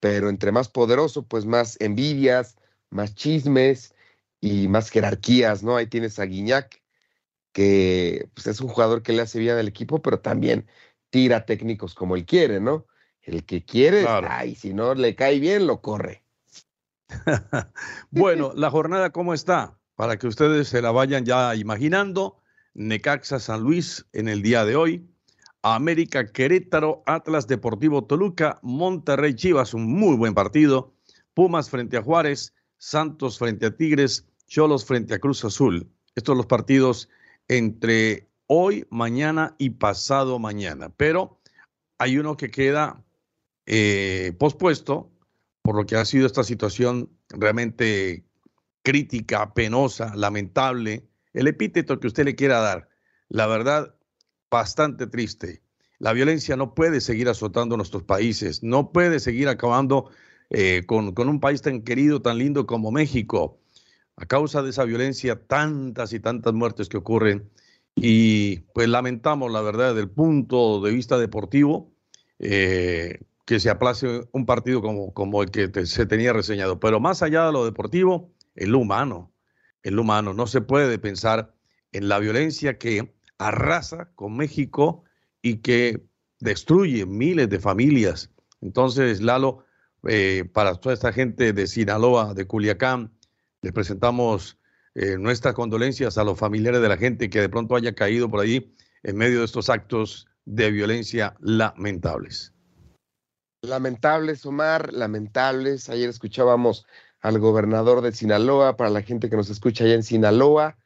pero 0.00 0.28
entre 0.30 0.52
más 0.52 0.68
poderoso, 0.68 1.24
pues 1.26 1.46
más 1.46 1.76
envidias, 1.80 2.56
más 2.90 3.14
chismes, 3.14 3.94
y 4.40 4.68
más 4.68 4.90
jerarquías, 4.90 5.62
¿no? 5.62 5.76
Ahí 5.76 5.86
tienes 5.86 6.18
a 6.18 6.24
Guiñac, 6.24 6.82
que 7.52 8.28
pues, 8.34 8.46
es 8.48 8.60
un 8.60 8.68
jugador 8.68 9.02
que 9.02 9.12
le 9.12 9.22
hace 9.22 9.38
bien 9.38 9.56
al 9.56 9.68
equipo, 9.68 10.02
pero 10.02 10.20
también 10.20 10.68
tira 11.10 11.46
técnicos 11.46 11.94
como 11.94 12.16
él 12.16 12.26
quiere, 12.26 12.60
¿no? 12.60 12.86
El 13.26 13.44
que 13.44 13.64
quiere, 13.64 14.06
ay, 14.06 14.54
si 14.54 14.72
no 14.72 14.94
le 14.94 15.16
cae 15.16 15.40
bien, 15.40 15.66
lo 15.66 15.80
corre. 15.80 16.22
bueno, 18.10 18.52
la 18.54 18.70
jornada, 18.70 19.10
¿cómo 19.10 19.34
está? 19.34 19.76
Para 19.96 20.16
que 20.16 20.28
ustedes 20.28 20.68
se 20.68 20.80
la 20.80 20.92
vayan 20.92 21.24
ya 21.24 21.56
imaginando. 21.56 22.40
Necaxa 22.74 23.40
San 23.40 23.62
Luis 23.62 24.06
en 24.12 24.28
el 24.28 24.42
día 24.42 24.64
de 24.64 24.76
hoy. 24.76 25.08
América 25.62 26.30
Querétaro, 26.30 27.02
Atlas 27.04 27.48
Deportivo 27.48 28.04
Toluca, 28.04 28.60
Monterrey 28.62 29.34
Chivas, 29.34 29.74
un 29.74 29.92
muy 29.92 30.16
buen 30.16 30.32
partido. 30.32 30.94
Pumas 31.34 31.68
frente 31.68 31.96
a 31.96 32.02
Juárez, 32.02 32.54
Santos 32.78 33.38
frente 33.38 33.66
a 33.66 33.76
Tigres, 33.76 34.24
Cholos 34.46 34.84
frente 34.84 35.14
a 35.14 35.18
Cruz 35.18 35.44
Azul. 35.44 35.90
Estos 36.14 36.32
son 36.32 36.38
los 36.38 36.46
partidos 36.46 37.08
entre 37.48 38.28
hoy, 38.46 38.86
mañana 38.90 39.56
y 39.58 39.70
pasado 39.70 40.38
mañana. 40.38 40.90
Pero 40.96 41.40
hay 41.98 42.18
uno 42.18 42.36
que 42.36 42.52
queda 42.52 43.02
eh, 43.66 44.32
pospuesto 44.38 45.12
por 45.62 45.74
lo 45.74 45.84
que 45.84 45.96
ha 45.96 46.04
sido 46.04 46.26
esta 46.26 46.44
situación 46.44 47.10
realmente 47.28 48.24
crítica, 48.82 49.52
penosa, 49.52 50.14
lamentable, 50.14 51.08
el 51.32 51.48
epíteto 51.48 51.98
que 51.98 52.06
usted 52.06 52.24
le 52.24 52.36
quiera 52.36 52.60
dar. 52.60 52.88
La 53.28 53.48
verdad, 53.48 53.96
bastante 54.48 55.08
triste. 55.08 55.62
La 55.98 56.12
violencia 56.12 56.56
no 56.56 56.74
puede 56.74 57.00
seguir 57.00 57.28
azotando 57.28 57.76
nuestros 57.76 58.04
países, 58.04 58.62
no 58.62 58.92
puede 58.92 59.18
seguir 59.18 59.48
acabando 59.48 60.10
eh, 60.50 60.82
con, 60.86 61.12
un 61.18 61.40
país 61.40 61.62
tan 61.62 61.82
querido, 61.82 62.22
tan 62.22 62.38
lindo 62.38 62.66
como 62.66 62.92
México. 62.92 63.58
A 64.16 64.26
causa 64.26 64.62
de 64.62 64.70
esa 64.70 64.84
violencia, 64.84 65.46
tantas 65.46 66.12
y 66.12 66.20
tantas 66.20 66.54
muertes 66.54 66.88
que 66.88 66.96
ocurren. 66.96 67.50
Y 67.96 68.58
pues 68.72 68.88
lamentamos, 68.88 69.50
la 69.50 69.62
verdad, 69.62 69.88
desde 69.88 70.02
el 70.02 70.10
punto 70.10 70.80
de 70.80 70.92
vista 70.92 71.18
deportivo, 71.18 71.92
eh, 72.38 73.20
que 73.46 73.60
se 73.60 73.70
aplace 73.70 74.28
un 74.32 74.44
partido 74.44 74.82
como, 74.82 75.42
el 75.42 75.50
que 75.50 75.86
se 75.86 76.04
tenía 76.04 76.32
reseñado. 76.32 76.78
Pero 76.80 77.00
más 77.00 77.22
allá 77.22 77.46
de 77.46 77.52
lo 77.52 77.64
deportivo, 77.64 78.34
es 78.56 78.68
lo 78.68 78.80
humano. 78.80 79.32
Es 79.82 79.92
lo 79.92 80.02
humano. 80.02 80.34
No 80.34 80.46
se 80.46 80.60
puede 80.60 80.98
pensar 80.98 81.54
en 81.92 82.08
la 82.08 82.18
violencia 82.18 82.76
que 82.76 83.14
arrasa 83.38 84.10
con 84.16 84.36
México 84.36 85.04
y 85.42 85.58
que 85.58 86.04
destruye 86.40 87.06
miles 87.06 87.48
de 87.48 87.60
familias. 87.60 88.30
Entonces, 88.60 89.20
Lalo, 89.22 89.64
eh, 90.08 90.44
para 90.52 90.74
toda 90.74 90.94
esta 90.94 91.12
gente 91.12 91.52
de 91.52 91.66
Sinaloa, 91.68 92.34
de 92.34 92.46
Culiacán. 92.46 93.12
Les 93.62 93.72
presentamos 93.72 94.58
eh, 94.94 95.18
nuestras 95.18 95.54
condolencias 95.54 96.18
a 96.18 96.24
los 96.24 96.38
familiares 96.38 96.80
de 96.80 96.88
la 96.88 96.96
gente 96.96 97.30
que 97.30 97.40
de 97.40 97.48
pronto 97.48 97.76
haya 97.76 97.94
caído 97.94 98.28
por 98.28 98.40
ahí 98.40 98.74
en 99.04 99.16
medio 99.16 99.40
de 99.40 99.44
estos 99.44 99.70
actos 99.70 100.26
de 100.44 100.70
violencia 100.72 101.36
lamentables. 101.40 102.55
Lamentables, 103.66 104.46
Omar, 104.46 104.92
lamentables. 104.92 105.88
Ayer 105.88 106.08
escuchábamos 106.08 106.86
al 107.20 107.38
gobernador 107.38 108.00
de 108.00 108.12
Sinaloa, 108.12 108.76
para 108.76 108.90
la 108.90 109.02
gente 109.02 109.28
que 109.28 109.36
nos 109.36 109.50
escucha 109.50 109.84
allá 109.84 109.94
en 109.94 110.02
Sinaloa, 110.02 110.76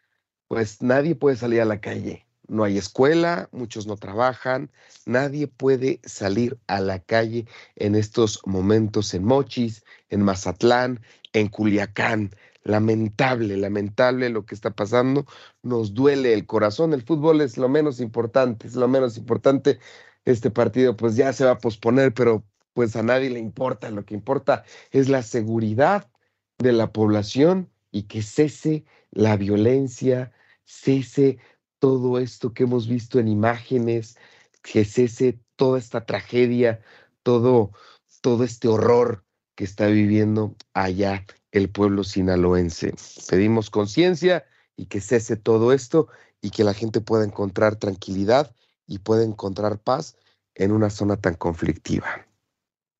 pues 0.48 0.82
nadie 0.82 1.14
puede 1.14 1.36
salir 1.36 1.60
a 1.60 1.64
la 1.64 1.80
calle 1.80 2.26
no 2.50 2.64
hay 2.64 2.76
escuela, 2.76 3.48
muchos 3.52 3.86
no 3.86 3.96
trabajan, 3.96 4.70
nadie 5.06 5.46
puede 5.46 6.00
salir 6.04 6.58
a 6.66 6.80
la 6.80 6.98
calle 6.98 7.46
en 7.76 7.94
estos 7.94 8.40
momentos 8.44 9.14
en 9.14 9.24
Mochis, 9.24 9.84
en 10.08 10.22
Mazatlán, 10.22 11.00
en 11.32 11.48
Culiacán. 11.48 12.30
Lamentable, 12.62 13.56
lamentable 13.56 14.28
lo 14.28 14.44
que 14.44 14.54
está 14.54 14.72
pasando, 14.72 15.26
nos 15.62 15.94
duele 15.94 16.34
el 16.34 16.44
corazón, 16.44 16.92
el 16.92 17.02
fútbol 17.02 17.40
es 17.40 17.56
lo 17.56 17.70
menos 17.70 18.00
importante, 18.00 18.66
es 18.66 18.74
lo 18.74 18.86
menos 18.88 19.16
importante. 19.16 19.78
Este 20.24 20.50
partido 20.50 20.96
pues 20.96 21.16
ya 21.16 21.32
se 21.32 21.44
va 21.44 21.52
a 21.52 21.58
posponer, 21.58 22.12
pero 22.12 22.44
pues 22.72 22.96
a 22.96 23.02
nadie 23.02 23.30
le 23.30 23.38
importa, 23.38 23.90
lo 23.90 24.04
que 24.04 24.14
importa 24.14 24.64
es 24.90 25.08
la 25.08 25.22
seguridad 25.22 26.10
de 26.58 26.72
la 26.72 26.92
población 26.92 27.70
y 27.90 28.04
que 28.04 28.22
cese 28.22 28.84
la 29.10 29.36
violencia, 29.36 30.32
cese 30.64 31.38
todo 31.78 32.18
esto 32.18 32.52
que 32.52 32.64
hemos 32.64 32.86
visto 32.86 33.18
en 33.18 33.28
imágenes, 33.28 34.16
que 34.62 34.84
cese 34.84 35.40
toda 35.56 35.78
esta 35.78 36.04
tragedia, 36.06 36.80
todo, 37.22 37.72
todo 38.20 38.44
este 38.44 38.68
horror 38.68 39.24
que 39.56 39.64
está 39.64 39.86
viviendo 39.86 40.54
allá 40.74 41.26
el 41.52 41.68
pueblo 41.70 42.04
sinaloense. 42.04 42.94
Pedimos 43.28 43.70
conciencia 43.70 44.44
y 44.76 44.86
que 44.86 45.00
cese 45.00 45.36
todo 45.36 45.72
esto 45.72 46.08
y 46.40 46.50
que 46.50 46.64
la 46.64 46.74
gente 46.74 47.00
pueda 47.00 47.24
encontrar 47.24 47.76
tranquilidad 47.76 48.54
y 48.86 48.98
pueda 48.98 49.24
encontrar 49.24 49.78
paz 49.78 50.16
en 50.54 50.72
una 50.72 50.90
zona 50.90 51.16
tan 51.16 51.34
conflictiva. 51.34 52.26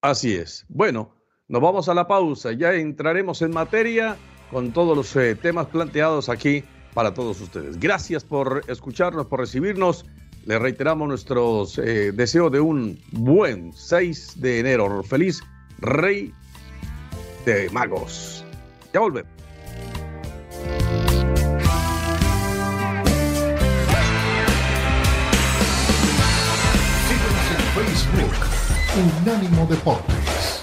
Así 0.03 0.35
es. 0.35 0.65
Bueno, 0.69 1.15
nos 1.49 1.61
vamos 1.61 1.89
a 1.89 1.95
la 1.95 2.07
pausa. 2.07 2.53
Ya 2.53 2.73
entraremos 2.73 3.43
en 3.43 3.53
materia 3.53 4.17
con 4.51 4.73
todos 4.73 4.97
los 4.97 5.15
eh, 5.17 5.35
temas 5.35 5.67
planteados 5.67 6.29
aquí 6.29 6.65
para 6.95 7.13
todos 7.13 7.41
ustedes. 7.41 7.79
Gracias 7.79 8.25
por 8.25 8.63
escucharnos, 8.69 9.27
por 9.27 9.41
recibirnos. 9.41 10.07
Le 10.47 10.59
reiteramos 10.59 11.07
nuestros 11.07 11.79
eh, 11.79 12.13
deseos 12.13 12.51
de 12.51 12.61
un 12.61 12.99
buen 13.13 13.73
6 13.75 14.41
de 14.41 14.61
enero. 14.61 15.03
Feliz 15.03 15.43
Rey 15.79 16.33
de 17.45 17.69
Magos. 17.71 18.45
Ya 18.93 19.01
volvemos. 19.01 19.31
Facebook, 27.75 28.60
Unánimo 28.97 29.67
Deportes. 29.67 30.63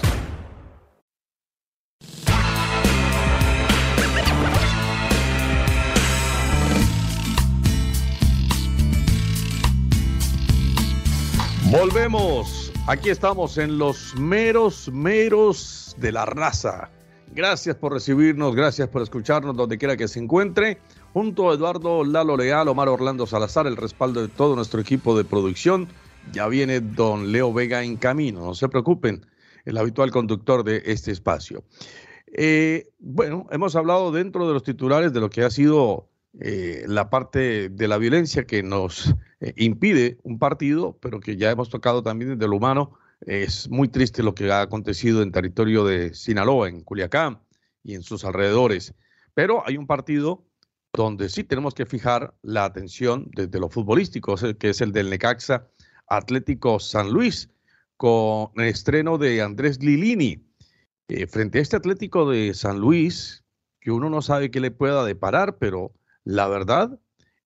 Volvemos. 11.70 12.70
Aquí 12.86 13.08
estamos 13.08 13.56
en 13.56 13.78
los 13.78 14.14
meros, 14.16 14.90
meros 14.92 15.96
de 15.96 16.12
la 16.12 16.26
raza. 16.26 16.90
Gracias 17.34 17.76
por 17.76 17.94
recibirnos, 17.94 18.54
gracias 18.54 18.88
por 18.88 19.00
escucharnos 19.00 19.56
donde 19.56 19.78
quiera 19.78 19.96
que 19.96 20.06
se 20.06 20.20
encuentre. 20.20 20.78
Junto 21.14 21.50
a 21.50 21.54
Eduardo 21.54 22.04
Lalo 22.04 22.36
Leal, 22.36 22.68
Omar 22.68 22.88
Orlando 22.88 23.26
Salazar, 23.26 23.66
el 23.66 23.76
respaldo 23.76 24.20
de 24.20 24.28
todo 24.28 24.54
nuestro 24.54 24.80
equipo 24.82 25.16
de 25.16 25.24
producción 25.24 25.88
ya 26.32 26.46
viene 26.48 26.80
don 26.80 27.32
Leo 27.32 27.52
Vega 27.52 27.82
en 27.82 27.96
camino, 27.96 28.40
no 28.40 28.54
se 28.54 28.68
preocupen, 28.68 29.24
el 29.64 29.78
habitual 29.78 30.10
conductor 30.10 30.62
de 30.62 30.82
este 30.84 31.10
espacio. 31.10 31.64
Eh, 32.26 32.90
bueno, 32.98 33.46
hemos 33.50 33.74
hablado 33.76 34.12
dentro 34.12 34.46
de 34.46 34.52
los 34.52 34.62
titulares 34.62 35.12
de 35.12 35.20
lo 35.20 35.30
que 35.30 35.42
ha 35.42 35.50
sido 35.50 36.10
eh, 36.40 36.84
la 36.86 37.08
parte 37.08 37.70
de 37.70 37.88
la 37.88 37.98
violencia 37.98 38.46
que 38.46 38.62
nos 38.62 39.14
eh, 39.40 39.54
impide 39.56 40.18
un 40.22 40.38
partido, 40.38 40.98
pero 41.00 41.20
que 41.20 41.36
ya 41.36 41.50
hemos 41.50 41.70
tocado 41.70 42.02
también 42.02 42.38
desde 42.38 42.48
lo 42.48 42.56
humano. 42.56 42.92
Es 43.22 43.68
muy 43.70 43.88
triste 43.88 44.22
lo 44.22 44.34
que 44.34 44.50
ha 44.50 44.60
acontecido 44.60 45.22
en 45.22 45.32
territorio 45.32 45.84
de 45.84 46.14
Sinaloa, 46.14 46.68
en 46.68 46.82
Culiacán 46.82 47.40
y 47.82 47.94
en 47.94 48.02
sus 48.02 48.24
alrededores. 48.24 48.94
Pero 49.34 49.66
hay 49.66 49.76
un 49.76 49.86
partido 49.86 50.44
donde 50.92 51.28
sí 51.28 51.44
tenemos 51.44 51.74
que 51.74 51.86
fijar 51.86 52.34
la 52.42 52.64
atención 52.64 53.30
desde 53.34 53.58
lo 53.58 53.68
futbolístico, 53.68 54.36
que 54.58 54.70
es 54.70 54.80
el 54.80 54.92
del 54.92 55.10
Necaxa 55.10 55.68
Atlético 56.08 56.80
San 56.80 57.10
Luis, 57.12 57.50
con 57.96 58.50
el 58.56 58.64
estreno 58.64 59.18
de 59.18 59.42
Andrés 59.42 59.82
Lilini. 59.82 60.44
Eh, 61.08 61.26
frente 61.26 61.58
a 61.58 61.62
este 61.62 61.76
Atlético 61.76 62.30
de 62.30 62.52
San 62.54 62.78
Luis, 62.78 63.44
que 63.80 63.90
uno 63.90 64.10
no 64.10 64.22
sabe 64.22 64.50
qué 64.50 64.60
le 64.60 64.70
pueda 64.70 65.04
deparar, 65.04 65.58
pero 65.58 65.92
la 66.24 66.48
verdad 66.48 66.98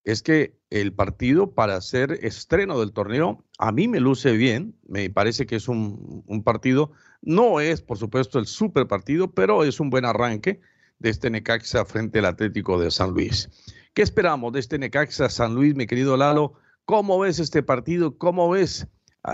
es 0.04 0.23
que 0.23 0.59
el 0.71 0.92
partido 0.92 1.54
para 1.54 1.81
ser 1.81 2.19
estreno 2.23 2.81
del 2.81 2.92
torneo 2.92 3.45
a 3.59 3.71
mí 3.73 3.87
me 3.88 4.00
luce 4.00 4.33
bien, 4.33 4.75
me 4.88 5.09
parece 5.11 5.47
que 5.47 5.57
es 5.57 5.69
un, 5.69 6.42
partido, 6.45 6.92
no 7.21 7.61
es 7.61 7.83
por 7.83 7.99
supuesto 7.99 8.38
el 8.38 8.47
super 8.47 8.87
partido, 8.88 9.31
pero 9.31 9.64
es 9.64 9.78
un 9.78 9.90
buen 9.90 10.04
arranque 10.04 10.61
de 10.99 11.11
este 11.11 11.31
Necaxa 11.31 11.85
frente 11.85 12.19
al 12.19 12.25
Atlético 12.25 12.81
de 12.81 12.90
San 12.90 13.12
Luis. 13.12 13.49
¿Qué 13.95 14.02
esperamos 14.02 14.52
de 14.52 14.61
este 14.61 14.78
Necaxa 14.78 15.28
San 15.28 15.54
Luis, 15.54 15.75
mi 15.75 15.87
querido 15.87 16.16
Lalo? 16.16 16.54
¿Cómo 16.85 17.19
ves 17.19 17.39
este 17.39 17.62
partido? 17.62 18.19
¿Cómo 18.19 18.51
ves 18.51 18.87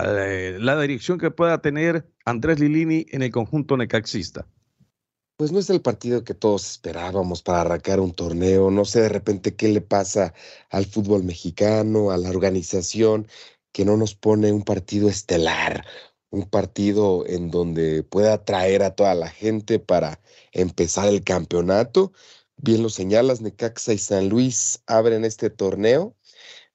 eh, 0.03 0.57
la 0.59 0.79
dirección 0.79 1.17
que 1.17 1.31
pueda 1.31 1.61
tener 1.61 2.07
Andrés 2.25 2.59
Lilini 2.59 3.05
en 3.09 3.23
el 3.23 3.31
conjunto 3.31 3.75
necaxista? 3.77 4.47
pues 5.39 5.53
no 5.53 5.59
es 5.59 5.69
el 5.69 5.81
partido 5.81 6.25
que 6.25 6.33
todos 6.33 6.69
esperábamos 6.69 7.41
para 7.41 7.61
arrancar 7.61 8.01
un 8.01 8.11
torneo. 8.11 8.71
No 8.71 8.83
sé 8.83 9.03
de 9.03 9.07
repente 9.07 9.55
qué 9.55 9.69
le 9.69 9.79
pasa 9.79 10.33
al 10.69 10.85
fútbol 10.85 11.23
mexicano, 11.23 12.11
a 12.11 12.17
la 12.17 12.29
organización, 12.29 13.25
que 13.71 13.85
no 13.85 13.95
nos 13.95 14.15
pone 14.15 14.51
un 14.51 14.63
partido 14.63 15.07
estelar, 15.07 15.85
un 16.29 16.43
partido 16.49 17.25
en 17.25 17.51
donde 17.51 18.03
pueda 18.03 18.33
atraer 18.33 18.83
a 18.83 18.95
toda 18.95 19.15
la 19.15 19.29
gente 19.29 19.79
para 19.79 20.19
empezar 20.51 21.07
el 21.07 21.23
campeonato. 21.23 22.11
Bien 22.57 22.83
lo 22.83 22.89
señalas, 22.89 23.39
Necaxa 23.39 23.93
y 23.93 23.97
San 23.97 24.27
Luis 24.27 24.83
abren 24.87 25.23
este 25.23 25.49
torneo 25.49 26.17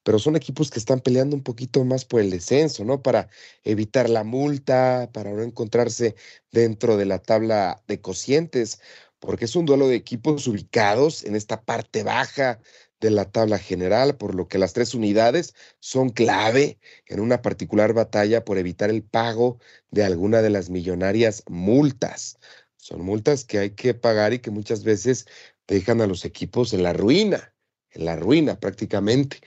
pero 0.04 0.18
son 0.20 0.36
equipos 0.36 0.70
que 0.70 0.78
están 0.78 1.00
peleando 1.00 1.36
un 1.36 1.42
poquito 1.42 1.84
más 1.84 2.04
por 2.04 2.20
el 2.20 2.30
descenso, 2.30 2.84
¿no? 2.84 3.02
Para 3.02 3.28
evitar 3.64 4.08
la 4.08 4.24
multa, 4.24 5.10
para 5.12 5.32
no 5.32 5.42
encontrarse 5.42 6.14
dentro 6.52 6.96
de 6.96 7.06
la 7.06 7.18
tabla 7.20 7.82
de 7.88 8.00
cocientes, 8.00 8.80
porque 9.18 9.46
es 9.46 9.56
un 9.56 9.66
duelo 9.66 9.88
de 9.88 9.96
equipos 9.96 10.46
ubicados 10.46 11.24
en 11.24 11.34
esta 11.34 11.64
parte 11.64 12.04
baja 12.04 12.60
de 13.00 13.10
la 13.10 13.30
tabla 13.30 13.58
general, 13.58 14.16
por 14.16 14.34
lo 14.34 14.48
que 14.48 14.58
las 14.58 14.72
tres 14.72 14.94
unidades 14.94 15.54
son 15.80 16.10
clave 16.10 16.78
en 17.06 17.20
una 17.20 17.42
particular 17.42 17.92
batalla 17.92 18.44
por 18.44 18.58
evitar 18.58 18.90
el 18.90 19.02
pago 19.02 19.58
de 19.90 20.04
alguna 20.04 20.42
de 20.42 20.50
las 20.50 20.70
millonarias 20.70 21.42
multas. 21.48 22.38
Son 22.76 23.02
multas 23.02 23.44
que 23.44 23.58
hay 23.58 23.70
que 23.70 23.94
pagar 23.94 24.34
y 24.34 24.40
que 24.40 24.50
muchas 24.50 24.84
veces 24.84 25.26
dejan 25.66 26.00
a 26.00 26.06
los 26.06 26.24
equipos 26.24 26.72
en 26.74 26.82
la 26.82 26.92
ruina, 26.92 27.54
en 27.90 28.04
la 28.04 28.16
ruina 28.16 28.60
prácticamente. 28.60 29.40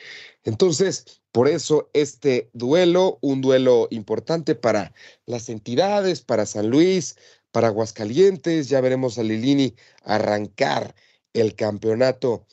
Entonces, 0.47 1.21
por 1.33 1.49
eso 1.49 1.89
este 1.91 2.49
duelo, 2.53 3.19
un 3.21 3.41
duelo 3.41 3.89
importante 3.91 4.55
para 4.55 4.93
las 5.25 5.49
entidades, 5.49 6.21
para 6.21 6.45
San 6.45 6.69
Luis, 6.69 7.17
para 7.51 7.67
Aguascalientes, 7.67 8.69
ya 8.69 8.79
veremos 8.79 9.17
a 9.17 9.23
Lilini 9.23 9.75
arrancar 10.05 10.95
el 11.33 11.53
campeonato 11.53 12.47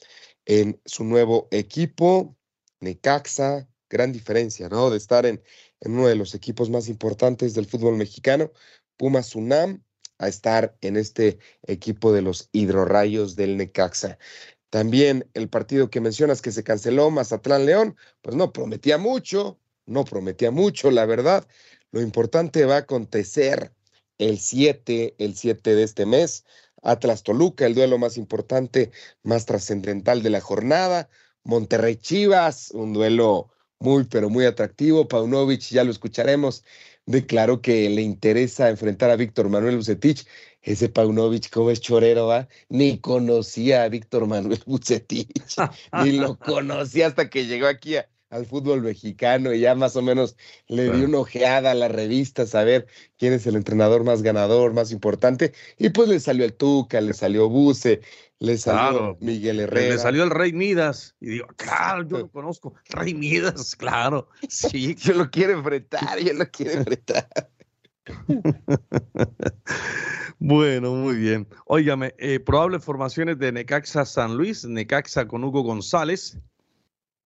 en 0.45 0.81
su 0.85 1.05
nuevo 1.05 1.47
equipo, 1.53 2.37
Necaxa, 2.81 3.69
gran 3.89 4.11
diferencia, 4.11 4.69
¿no? 4.69 4.91
De 4.91 4.97
estar 4.97 5.25
en, 5.25 5.41
uno 5.83 6.09
de 6.09 6.17
los 6.17 6.35
equipos 6.35 6.71
más 6.71 6.89
importantes 6.89 7.55
del 7.55 7.67
fútbol 7.67 7.97
mexicano, 7.97 8.51
Pumas 8.97 9.37
UNAM, 9.37 9.85
a 10.19 10.27
estar 10.27 10.77
en 10.81 10.97
este 10.97 11.39
equipo 11.69 12.13
de 12.13 12.23
los 12.23 12.49
hidrorrayos 12.51 13.37
del 13.37 13.57
Necaxa. 13.57 14.19
También 14.75 15.31
el 15.35 15.49
partido 15.49 15.89
que 15.89 16.01
mencionas 16.01 16.43
que 16.43 16.51
se 16.51 16.65
canceló, 16.65 17.09
Mazatlán 17.09 17.65
León, 17.65 17.97
pues 18.23 18.35
no 18.35 18.53
prometía 18.53 18.99
mucho, 18.99 19.57
no 19.87 20.05
prometía 20.05 20.51
mucho, 20.51 20.91
la 20.91 21.07
verdad. 21.07 21.47
Lo 21.93 22.01
importante 22.03 22.65
va 22.65 22.75
a 22.75 22.79
acontecer 22.79 23.73
el 24.19 24.41
7, 24.41 25.15
el 25.19 25.37
7 25.37 25.77
de 25.77 25.85
este 25.85 26.07
mes. 26.07 26.45
Atlas 26.83 27.23
Toluca, 27.23 27.67
el 27.67 27.77
duelo 27.77 27.99
más 27.99 28.17
importante, 28.17 28.91
más 29.23 29.47
trascendental 29.47 30.25
de 30.25 30.31
la 30.31 30.41
jornada. 30.41 31.09
Monterrey 31.45 31.95
Chivas, 31.95 32.73
un 32.73 32.95
duelo 32.95 33.53
muy, 33.79 34.03
pero 34.03 34.29
muy 34.29 34.45
atractivo. 34.45 35.07
Paunovic, 35.07 35.61
ya 35.71 35.85
lo 35.85 35.93
escucharemos, 35.93 36.65
declaró 37.07 37.61
que 37.61 37.89
le 37.89 38.03
interesa 38.03 38.69
enfrentar 38.69 39.11
a 39.11 39.17
Víctor 39.17 39.49
Manuel 39.49 39.77
Bucetich 39.77 40.27
ese 40.63 40.89
Paunovic, 40.89 41.51
como 41.51 41.71
es 41.71 41.81
chorero, 41.81 42.27
va? 42.27 42.49
Ni 42.69 42.99
conocía 42.99 43.85
a 43.85 43.89
Víctor 43.89 44.27
Manuel 44.27 44.63
Bucetich, 44.67 45.29
ni 46.03 46.13
lo 46.13 46.39
conocía 46.39 47.07
hasta 47.07 47.29
que 47.29 47.47
llegó 47.47 47.67
aquí 47.67 47.97
al 48.35 48.47
fútbol 48.47 48.83
mexicano 48.83 49.53
y 49.53 49.61
ya 49.61 49.75
más 49.75 49.97
o 49.97 50.03
menos 50.03 50.37
le 50.67 50.91
dio 50.91 51.07
una 51.07 51.19
ojeada 51.19 51.71
a 51.71 51.75
la 51.75 51.89
revista 51.89 52.43
a 52.43 52.47
saber 52.47 52.87
quién 53.17 53.33
es 53.33 53.47
el 53.47 53.55
entrenador 53.55 54.05
más 54.05 54.23
ganador, 54.23 54.75
más 54.75 54.91
importante. 54.91 55.53
Y 55.79 55.91
pues 55.91 56.09
le 56.09 56.19
salió 56.19 56.45
el 56.45 56.55
Tuca, 56.55 57.01
le 57.01 57.15
salió 57.15 57.49
Buce, 57.49 58.01
le 58.41 58.59
salió 58.59 59.17
Miguel 59.21 59.61
Herrera. 59.61 59.95
Le 59.95 60.01
salió 60.01 60.25
el 60.25 60.31
Rey 60.31 60.53
Midas. 60.53 61.15
Y 61.21 61.29
digo, 61.29 61.47
claro, 61.57 62.07
yo 62.09 62.19
lo 62.19 62.29
conozco. 62.31 62.75
Rey 62.91 63.15
Midas, 63.15 63.77
claro. 63.77 64.29
Sí. 64.49 64.97
yo 64.97 65.15
lo 65.15 65.31
quiero 65.31 65.53
enfrentar, 65.53 66.19
yo 66.19 66.33
lo 66.33 66.51
quiero 66.51 66.73
enfrentar. 66.73 67.29
Bueno, 70.41 70.93
muy 70.93 71.17
bien. 71.17 71.49
Óigame, 71.65 72.15
eh, 72.19 72.39
probables 72.39 72.85
formaciones 72.85 73.39
de 73.39 73.51
Necaxa 73.51 74.05
San 74.05 74.37
Luis, 74.37 74.67
Necaxa 74.67 75.27
con 75.27 75.43
Hugo 75.43 75.63
González. 75.63 76.39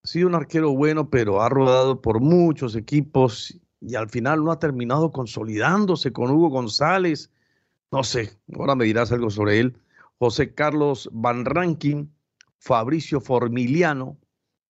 Sido 0.04 0.28
un 0.28 0.34
arquero 0.34 0.72
bueno, 0.72 1.11
pero 1.11 1.42
ha 1.42 1.48
rodado 1.48 2.00
por 2.00 2.20
muchos 2.20 2.76
equipos 2.76 3.58
y 3.80 3.94
al 3.94 4.08
final 4.08 4.44
no 4.44 4.52
ha 4.52 4.58
terminado 4.58 5.11
consolidándose 5.11 6.12
con 6.12 6.30
Hugo 6.30 6.48
González. 6.48 7.30
No 7.90 8.02
sé, 8.04 8.38
ahora 8.56 8.74
me 8.74 8.84
dirás 8.84 9.12
algo 9.12 9.30
sobre 9.30 9.61
él. 9.61 9.76
José 10.18 10.54
Carlos 10.54 11.08
Van 11.12 11.44
Rankin, 11.44 12.12
Fabricio 12.58 13.20
Formiliano, 13.20 14.16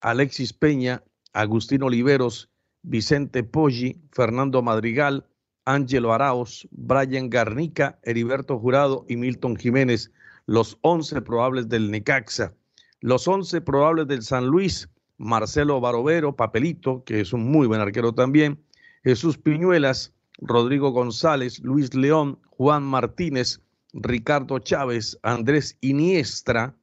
Alexis 0.01 0.53
Peña, 0.53 1.03
Agustín 1.33 1.83
Oliveros, 1.83 2.51
Vicente 2.83 3.43
Poggi, 3.43 4.01
Fernando 4.13 4.63
Madrigal, 4.63 5.27
Ángelo 5.65 6.13
Araos, 6.13 6.67
Brian 6.71 7.29
Garnica, 7.29 7.99
Heriberto 8.03 8.59
Jurado 8.59 9.05
y 9.09 9.17
Milton 9.17 9.57
Jiménez, 9.57 10.13
los 10.47 10.79
11 10.83 11.21
probables 11.23 11.69
del 11.69 11.91
Necaxa. 11.91 12.55
Los 13.01 13.29
11 13.29 13.61
probables 13.61 14.09
del 14.09 14.23
San 14.23 14.47
Luis, 14.47 14.89
Marcelo 15.19 15.81
Barovero, 15.81 16.35
Papelito, 16.35 17.05
que 17.05 17.21
es 17.21 17.33
un 17.33 17.51
muy 17.51 17.67
buen 17.67 17.81
arquero 17.81 18.15
también, 18.15 18.59
Jesús 19.05 19.37
Piñuelas, 19.37 20.15
Rodrigo 20.39 20.91
González, 20.91 21.59
Luis 21.61 21.95
León, 21.95 22.39
Juan 22.47 22.85
Martínez, 22.85 23.61
Ricardo 23.93 24.59
Chávez, 24.61 25.19
Andrés 25.23 25.77
Iniestra, 25.81 26.75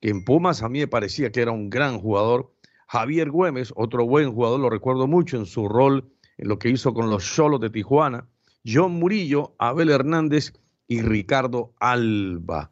que 0.00 0.08
en 0.08 0.24
Pumas 0.24 0.62
a 0.62 0.68
mí 0.68 0.80
me 0.80 0.88
parecía 0.88 1.30
que 1.30 1.42
era 1.42 1.52
un 1.52 1.70
gran 1.70 1.98
jugador, 1.98 2.52
Javier 2.88 3.30
Güemes, 3.30 3.72
otro 3.76 4.06
buen 4.06 4.32
jugador, 4.32 4.60
lo 4.60 4.70
recuerdo 4.70 5.06
mucho 5.06 5.36
en 5.36 5.46
su 5.46 5.68
rol 5.68 6.10
en 6.38 6.48
lo 6.48 6.58
que 6.58 6.70
hizo 6.70 6.94
con 6.94 7.10
los 7.10 7.24
Cholos 7.24 7.60
de 7.60 7.70
Tijuana, 7.70 8.26
John 8.66 8.92
Murillo, 8.92 9.54
Abel 9.58 9.90
Hernández 9.90 10.52
y 10.88 11.02
Ricardo 11.02 11.74
Alba. 11.80 12.70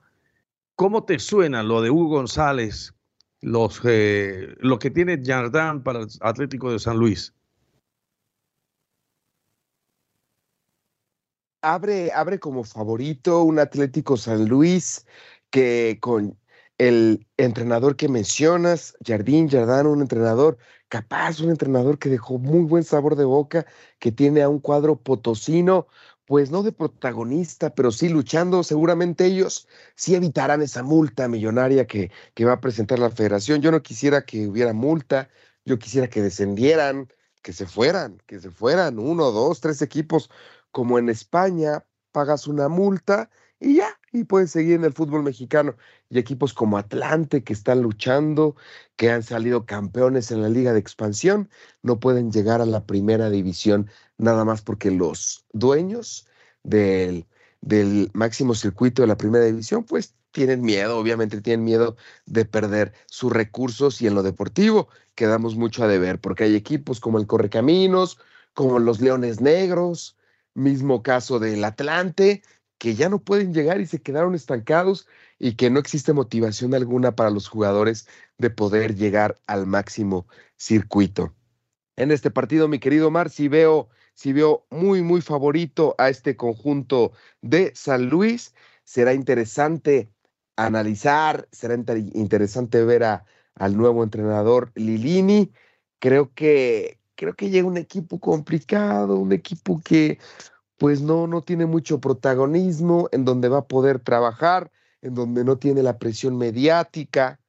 ¿Cómo 0.75 1.05
te 1.05 1.19
suena 1.19 1.63
lo 1.63 1.83
de 1.83 1.91
Hugo 1.91 2.17
González, 2.17 2.95
los, 3.43 3.81
eh, 3.85 4.55
lo 4.59 4.79
que 4.79 4.91
tiene 4.91 5.21
Jardán 5.23 5.83
para 5.83 6.01
el 6.01 6.09
Atlético 6.21 6.73
de 6.73 6.79
San 6.79 6.97
Luis? 6.97 7.35
Abre, 11.61 12.11
abre 12.13 12.41
como 12.41 12.65
favorito 12.65 13.43
un 13.43 13.59
Atlético 13.59 14.17
San 14.17 14.49
Luis 14.49 15.07
que 15.51 15.99
con 16.01 16.39
el 16.79 17.27
entrenador 17.37 17.97
que 17.97 18.09
mencionas, 18.09 18.97
Jardín 19.07 19.49
Jardán, 19.49 19.87
un 19.87 20.01
entrenador 20.01 20.59
capaz, 20.89 21.41
un 21.41 21.51
entrenador 21.51 21.99
que 21.99 22.09
dejó 22.09 22.39
muy 22.39 22.65
buen 22.65 22.85
sabor 22.85 23.17
de 23.17 23.25
boca, 23.25 23.67
que 23.99 24.11
tiene 24.11 24.43
a 24.43 24.49
un 24.49 24.59
cuadro 24.59 24.97
potosino, 25.01 25.87
pues 26.33 26.51
no 26.51 26.63
de 26.63 26.73
protagonista, 26.73 27.75
pero 27.75 27.91
sí 27.93 28.09
luchando, 28.09 28.63
seguramente 28.63 29.27
ellos 29.27 29.69
sí 29.97 30.15
evitarán 30.15 30.63
esa 30.63 30.83
multa 30.83 31.29
millonaria 31.29 31.87
que, 31.87 32.11
que 32.33 32.47
va 32.47 32.55
a 32.55 32.61
presentar 32.63 32.99
la 32.99 33.11
federación. 33.11 33.61
Yo 33.61 33.71
no 33.71 33.83
quisiera 33.83 34.25
que 34.25 34.49
hubiera 34.49 34.73
multa, 34.73 35.29
yo 35.67 35.79
quisiera 35.79 36.09
que 36.09 36.23
descendieran, 36.23 37.13
que 37.43 37.53
se 37.53 37.67
fueran, 37.67 38.17
que 38.25 38.41
se 38.41 38.51
fueran, 38.51 38.99
uno, 38.99 39.31
dos, 39.31 39.61
tres 39.61 39.83
equipos, 39.83 40.31
como 40.71 40.99
en 40.99 41.11
España, 41.11 41.85
pagas 42.13 42.47
una 42.47 42.71
multa 42.71 43.29
y 43.61 43.77
ya, 43.77 44.01
y 44.11 44.25
puedes 44.25 44.51
seguir 44.51 44.77
en 44.77 44.85
el 44.85 44.95
fútbol 44.95 45.23
mexicano. 45.23 45.77
Y 46.09 46.19
equipos 46.19 46.55
como 46.55 46.79
Atlante 46.79 47.45
que 47.45 47.53
están 47.53 47.83
luchando, 47.83 48.57
que 48.97 49.11
han 49.11 49.23
salido 49.23 49.67
campeones 49.67 50.31
en 50.31 50.41
la 50.41 50.49
liga 50.49 50.73
de 50.73 50.81
expansión, 50.81 51.51
no 51.83 52.01
pueden 52.01 52.33
llegar 52.33 52.63
a 52.63 52.67
la 52.67 52.87
primera 52.87 53.29
división 53.29 53.91
nada 54.23 54.45
más 54.45 54.63
porque 54.63 54.91
los 54.91 55.45
dueños 55.53 56.27
del, 56.63 57.27
del 57.61 58.11
máximo 58.15 58.55
circuito 58.55 59.03
de 59.03 59.09
la 59.09 59.17
primera 59.17 59.45
división, 59.45 59.85
pues 59.85 60.15
tienen 60.31 60.63
miedo, 60.63 60.97
obviamente 60.97 61.41
tienen 61.41 61.65
miedo 61.65 61.97
de 62.25 62.45
perder 62.45 62.93
sus 63.07 63.33
recursos 63.33 64.01
y 64.01 64.07
en 64.07 64.15
lo 64.15 64.23
deportivo 64.23 64.89
quedamos 65.15 65.57
mucho 65.57 65.85
a 65.85 65.89
deber, 65.89 66.21
porque 66.21 66.45
hay 66.45 66.55
equipos 66.55 67.01
como 67.01 67.19
el 67.19 67.27
Correcaminos, 67.27 68.19
como 68.55 68.79
los 68.79 69.01
Leones 69.01 69.41
Negros, 69.41 70.17
mismo 70.55 71.03
caso 71.03 71.39
del 71.39 71.65
Atlante, 71.65 72.43
que 72.79 72.95
ya 72.95 73.09
no 73.09 73.19
pueden 73.19 73.53
llegar 73.53 73.81
y 73.81 73.87
se 73.87 74.01
quedaron 74.01 74.35
estancados 74.35 75.07
y 75.39 75.55
que 75.55 75.71
no 75.71 75.79
existe 75.79 76.13
motivación 76.13 76.75
alguna 76.75 77.15
para 77.15 77.31
los 77.31 77.49
jugadores 77.49 78.09
de 78.39 78.51
poder 78.51 78.95
llegar 78.95 79.39
al 79.47 79.67
máximo 79.67 80.27
circuito. 80.57 81.35
En 81.97 82.11
este 82.11 82.31
partido, 82.31 82.69
mi 82.69 82.79
querido 82.79 83.11
Mar, 83.11 83.29
si 83.31 83.49
veo, 83.49 83.89
si 84.23 84.33
veo 84.33 84.65
muy, 84.71 85.03
muy 85.03 85.21
favorito 85.21 85.97
a 85.99 86.09
este 86.09 86.37
conjunto 86.37 87.11
de 87.41 87.73
San 87.75 88.09
Luis, 88.09 88.55
será 88.85 89.15
interesante 89.15 90.13
analizar, 90.55 91.49
será 91.51 91.75
interesante 91.75 92.85
ver 92.85 93.03
a, 93.03 93.25
al 93.57 93.77
nuevo 93.77 94.05
entrenador 94.05 94.71
Lilini. 94.77 95.51
Creo 95.99 96.33
que, 96.35 97.01
creo 97.17 97.35
que 97.35 97.51
llega 97.51 97.67
un 97.67 97.79
equipo 97.79 98.21
complicado, 98.21 99.17
un 99.17 99.33
equipo 99.33 99.81
que 99.85 100.21
pues 100.77 101.03
no, 101.03 101.27
no 101.27 101.43
tiene 101.43 101.67
mucho 101.67 102.01
protagonismo, 102.01 103.09
en 103.11 103.25
donde 103.25 103.49
va 103.49 103.59
a 103.59 103.67
poder 103.67 103.99
trabajar, 103.99 104.71
en 105.01 105.17
donde 105.17 105.43
no 105.45 105.59
tiene 105.59 105.83
la 105.83 105.99
presión 105.99 106.39
mediática. 106.39 107.41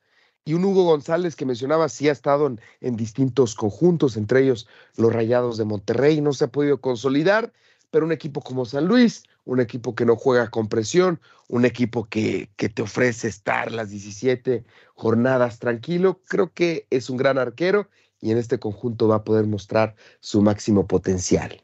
Y 0.45 0.55
un 0.55 0.65
Hugo 0.65 0.83
González 0.83 1.37
que 1.37 1.45
mencionaba, 1.45 1.87
sí 1.87 2.09
ha 2.09 2.11
estado 2.11 2.53
en, 2.81 2.95
distintos 2.97 3.55
conjuntos, 3.55 4.17
entre 4.17 4.41
ellos 4.41 4.67
los 4.97 5.13
Rayados 5.13 5.57
de 5.57 5.63
Monterrey, 5.63 6.19
no 6.19 6.33
se 6.33 6.45
ha 6.45 6.47
podido 6.49 6.81
consolidar, 6.81 7.53
pero 7.91 8.05
un 8.05 8.11
equipo 8.11 8.41
como 8.41 8.65
San 8.65 8.85
Luis, 8.85 9.23
un 9.45 9.61
equipo 9.61 9.95
que 9.95 10.05
no 10.05 10.17
juega 10.17 10.49
con 10.49 10.67
presión, 10.67 11.21
un 11.47 11.63
equipo 11.63 12.05
que, 12.05 12.49
que, 12.57 12.67
te 12.67 12.81
ofrece 12.81 13.29
estar 13.29 13.71
las 13.71 13.89
17 13.89 14.65
jornadas 14.95 15.59
tranquilo, 15.59 16.19
creo 16.27 16.51
que 16.51 16.87
es 16.89 17.09
un 17.09 17.15
gran 17.15 17.37
arquero 17.37 17.87
y 18.19 18.31
en 18.31 18.37
este 18.37 18.59
conjunto 18.59 19.07
va 19.07 19.17
a 19.17 19.23
poder 19.23 19.45
mostrar 19.45 19.95
su 20.19 20.41
máximo 20.41 20.87
potencial. 20.87 21.63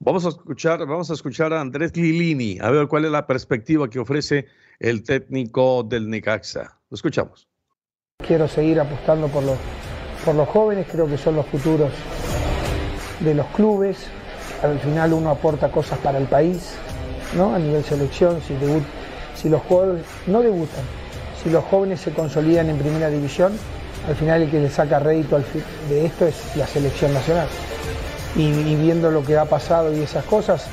Vamos 0.00 0.26
a 0.26 0.30
escuchar, 0.30 0.84
vamos 0.86 1.10
a 1.10 1.14
escuchar 1.14 1.52
a 1.52 1.60
Andrés 1.60 1.96
Lilini, 1.96 2.58
a 2.60 2.70
ver 2.70 2.88
cuál 2.88 3.04
es 3.04 3.12
la 3.12 3.28
perspectiva 3.28 3.88
que 3.88 4.00
ofrece 4.00 4.46
el 4.80 5.04
técnico 5.04 5.84
del 5.84 6.10
Necaxa. 6.10 6.80
Lo 6.90 6.94
escuchamos. 6.96 7.48
Quiero 8.26 8.48
seguir 8.48 8.80
apostando 8.80 9.28
por 9.28 9.44
los, 9.44 9.56
por 10.24 10.34
los 10.34 10.48
jóvenes, 10.48 10.86
creo 10.90 11.06
que 11.06 11.16
son 11.16 11.36
los 11.36 11.46
futuros 11.46 11.92
de 13.20 13.34
los 13.34 13.46
clubes. 13.48 13.98
Al 14.64 14.80
final 14.80 15.12
uno 15.12 15.30
aporta 15.30 15.70
cosas 15.70 15.98
para 16.00 16.18
el 16.18 16.24
país, 16.24 16.72
¿no? 17.36 17.54
A 17.54 17.58
nivel 17.58 17.84
selección, 17.84 18.40
si, 18.42 19.48
los 19.48 19.62
jugadores 19.62 20.02
no 20.26 20.42
debutan, 20.42 20.82
si 21.40 21.50
los 21.50 21.62
jóvenes 21.66 22.00
se 22.00 22.10
consolidan 22.12 22.68
en 22.68 22.78
primera 22.78 23.10
división, 23.10 23.52
al 24.08 24.16
final 24.16 24.42
el 24.42 24.50
que 24.50 24.58
le 24.58 24.70
saca 24.70 24.98
rédito 24.98 25.38
de 25.88 26.06
esto 26.06 26.26
es 26.26 26.56
la 26.56 26.66
selección 26.66 27.14
nacional 27.14 27.46
y, 28.34 28.74
viendo 28.74 29.10
lo 29.10 29.22
que 29.22 29.38
ha 29.38 29.44
pasado 29.44 29.94
y 29.94 30.00
esas 30.00 30.24
cosas, 30.24 30.66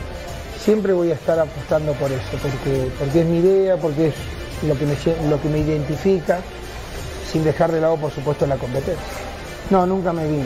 siempre 0.57 0.91
voy 0.93 1.11
a 1.11 1.13
estar 1.13 1.37
apostando 1.37 1.91
por 1.93 2.11
eso, 2.11 2.31
porque, 2.41 2.89
porque 2.97 3.21
es 3.21 3.27
mi 3.27 3.39
idea, 3.39 3.77
porque 3.77 4.07
es 4.07 4.15
lo 4.67 4.75
que, 4.75 4.85
me, 4.85 4.95
lo 5.29 5.39
que 5.39 5.49
me 5.49 5.59
identifica, 5.59 6.39
sin 7.33 7.43
dejar 7.43 7.71
de 7.71 7.81
lado, 7.81 7.97
por 7.97 8.11
supuesto, 8.11 8.45
la 8.45 8.57
competencia. 8.57 9.03
No, 9.71 9.87
nunca 9.87 10.13
me 10.13 10.27
vi, 10.27 10.43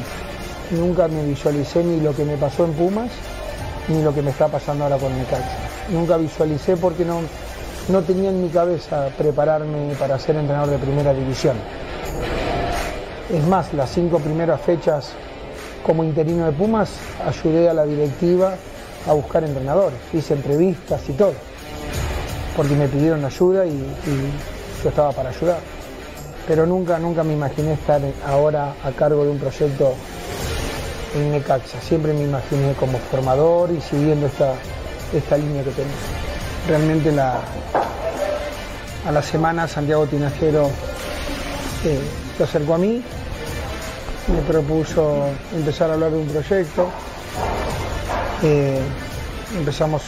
nunca 0.71 1.10
me 1.10 1.23
visualicé 1.26 1.84
ni 1.84 2.00
lo 2.00 2.15
que 2.15 2.23
me 2.23 2.38
pasó 2.38 2.63
en 2.63 2.71
Pumas, 2.73 3.12
ni 3.89 4.02
lo 4.02 4.13
que 4.13 4.21
me 4.21 4.32
está 4.32 4.47
pasando 4.47 4.86
ahora 4.86 4.97
con 4.97 5.15
Necaxa. 5.15 5.58
Nunca 5.91 6.15
visualicé 6.15 6.78
porque 6.78 7.04
no, 7.04 7.19
no 7.89 8.02
tenía 8.04 8.30
en 8.30 8.41
mi 8.41 8.50
cabeza 8.50 9.10
prepararme 9.17 9.95
para 10.00 10.17
ser 10.17 10.38
entrenador 10.38 10.69
de 10.69 10.78
primera 10.78 11.13
división. 11.13 11.58
Es 13.34 13.45
más, 13.45 13.73
las 13.73 13.91
cinco 13.91 14.19
primeras 14.19 14.62
fechas 14.62 15.12
como 15.86 16.06
interino 16.06 16.45
de 16.45 16.54
Pumas 16.54 16.91
ayudé 17.26 17.69
a 17.69 17.73
la 17.73 17.86
directiva 17.86 18.56
a 19.08 19.13
buscar 19.13 19.43
entrenadores, 19.43 20.00
hice 20.13 20.36
entrevistas 20.36 21.02
y 21.10 21.13
todo, 21.13 21.34
porque 22.56 22.76
me 22.76 22.88
pidieron 22.88 23.23
ayuda 23.26 23.65
y, 23.65 23.93
yo 24.82 24.89
estaba 24.89 25.12
para 25.12 25.30
ayudar. 25.30 25.58
Pero 26.47 26.65
nunca, 26.65 26.97
nunca 26.97 27.23
me 27.23 27.33
imaginé 27.33 27.73
estar 27.73 28.01
ahora 28.25 28.73
a 28.83 28.91
cargo 28.91 29.23
de 29.23 29.31
un 29.31 29.38
proyecto 29.38 29.93
en 31.15 31.31
Necaxa. 31.31 31.81
Siempre 31.81 32.13
me 32.13 32.23
imaginé 32.23 32.73
como 32.79 32.97
formador 32.97 33.71
y 33.71 33.81
siguiendo 33.81 34.27
esta, 34.27 34.53
esta 35.13 35.38
línea 35.38 35.63
que 35.63 35.71
tengo. 35.71 35.89
Realmente 36.67 37.12
la, 37.12 37.41
a 39.05 39.12
la 39.12 39.21
semana 39.21 39.67
Santiago 39.67 40.05
Tinajero 40.05 40.69
eh, 41.86 41.99
se 42.38 42.43
acercó 42.43 42.75
a 42.75 42.77
mí 42.77 43.03
me 44.27 44.41
propuso 44.41 45.29
empezar 45.55 45.89
a 45.89 45.93
hablar 45.93 46.12
de 46.12 46.17
un 46.17 46.27
proyecto. 46.27 46.89
Eh, 48.43 48.79
empezamos 49.57 50.03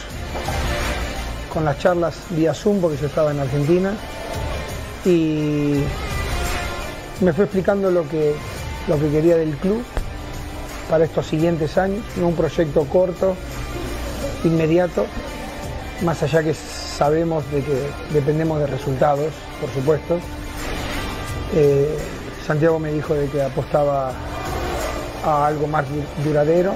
con 1.52 1.64
las 1.64 1.78
charlas 1.78 2.14
vía 2.30 2.54
Zoom 2.54 2.80
porque 2.80 2.98
yo 2.98 3.06
estaba 3.06 3.30
en 3.30 3.40
Argentina 3.40 3.92
y 5.04 5.82
me 7.20 7.32
fue 7.32 7.44
explicando 7.44 7.90
lo 7.90 8.08
que, 8.08 8.34
lo 8.88 8.98
que 8.98 9.10
quería 9.10 9.36
del 9.36 9.54
club 9.56 9.82
para 10.88 11.04
estos 11.04 11.26
siguientes 11.26 11.76
años, 11.78 12.00
un 12.20 12.34
proyecto 12.34 12.84
corto, 12.84 13.36
inmediato, 14.44 15.06
más 16.02 16.22
allá 16.22 16.42
que 16.42 16.54
sabemos 16.54 17.44
de 17.52 17.62
que 17.62 17.82
dependemos 18.12 18.58
de 18.58 18.66
resultados, 18.66 19.32
por 19.60 19.70
supuesto. 19.70 20.18
Eh, 21.54 21.96
Santiago 22.46 22.78
me 22.78 22.92
dijo 22.92 23.14
de 23.14 23.28
que 23.28 23.42
apostaba 23.42 24.12
a 25.24 25.46
algo 25.46 25.66
más 25.66 25.84
duradero, 26.24 26.74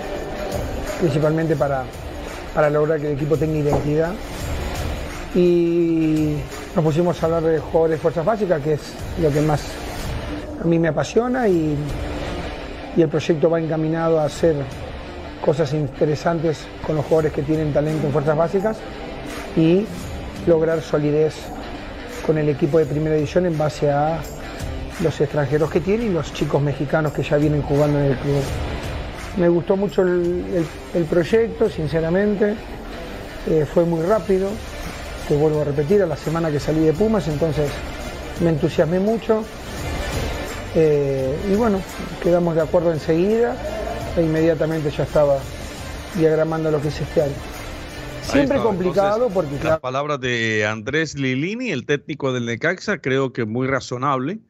principalmente 1.01 1.57
para, 1.57 1.85
para 2.55 2.71
lograr 2.71 3.01
que 3.01 3.09
el 3.09 3.13
equipo 3.15 3.37
tenga 3.37 3.59
identidad. 3.59 4.13
Y 5.35 6.37
nos 6.77 6.85
pusimos 6.85 7.21
a 7.21 7.27
hablar 7.27 7.43
de 7.43 7.59
jugadores 7.59 7.97
de 7.97 8.03
fuerzas 8.03 8.25
básicas, 8.25 8.63
que 8.63 8.75
es 8.75 8.81
lo 9.21 9.33
que 9.33 9.41
más 9.41 9.61
a 10.65 10.67
mí 10.67 10.79
me 10.79 10.89
apasiona 10.89 11.47
y, 11.47 11.77
y 12.97 13.03
el 13.03 13.09
proyecto 13.09 13.51
va 13.51 13.61
encaminado 13.61 14.19
a 14.19 14.25
hacer 14.25 14.57
cosas 15.45 15.75
interesantes 15.75 16.61
con 16.87 16.97
los 16.97 17.05
jugadores 17.05 17.33
que 17.33 17.43
tienen 17.43 17.73
talento 17.73 18.07
en 18.07 18.13
fuerzas 18.13 18.37
básicas 18.37 18.79
y 19.57 19.85
lograr 20.47 20.81
solidez 20.81 21.35
con 22.25 22.39
el 22.39 22.49
equipo 22.49 22.79
de 22.79 22.87
primera 22.87 23.15
edición 23.15 23.45
en 23.45 23.59
base 23.59 23.91
a 23.91 24.21
los 25.03 25.21
extranjeros 25.21 25.71
que 25.71 25.81
tiene 25.81 26.07
y 26.07 26.09
los 26.09 26.33
chicos 26.33 26.63
mexicanos 26.63 27.13
que 27.13 27.23
ya 27.23 27.37
vienen 27.37 27.61
jugando 27.61 27.99
en 27.99 28.07
el 28.07 28.17
club. 28.17 28.43
Me 29.37 29.49
gustó 29.49 29.77
mucho 29.77 30.01
el, 30.03 31.05
proyecto, 31.11 31.69
sinceramente, 31.69 32.55
eh, 33.51 33.67
fue 33.67 33.85
muy 33.85 34.03
rápido, 34.07 34.49
te 35.29 35.37
vuelvo 35.37 35.61
a 35.61 35.65
repetir, 35.65 36.01
a 36.03 36.07
la 36.07 36.17
semana 36.17 36.51
que 36.51 36.61
salí 36.61 36.81
de 36.81 36.93
Pumas, 36.95 37.29
entonces 37.29 37.69
me 38.41 38.51
entusiasmé 38.51 39.01
mucho. 39.01 39.45
Eh, 40.75 41.37
y 41.51 41.55
bueno, 41.55 41.81
quedamos 42.23 42.55
de 42.55 42.63
acuerdo 42.63 42.93
enseguida 42.93 43.57
e 44.17 44.23
inmediatamente 44.23 44.91
ya 44.91 45.05
estaba 45.05 45.39
diagramando 46.17 46.71
lo 46.71 46.81
que 46.81 46.89
es 46.89 47.01
este 47.01 47.23
año. 47.23 47.35
Siempre 48.23 48.59
complicado 48.59 49.29
porque... 49.29 49.63
Las 49.63 49.81
palabras 49.81 50.19
de 50.21 50.67
Andrés 50.67 51.17
Lilini, 51.17 51.71
el 51.71 51.85
técnico 51.85 52.33
del 52.33 52.47
Necaxa, 52.47 52.99
creo 52.99 53.33
que 53.33 53.45
muy 53.45 53.67
razonable 53.67 54.41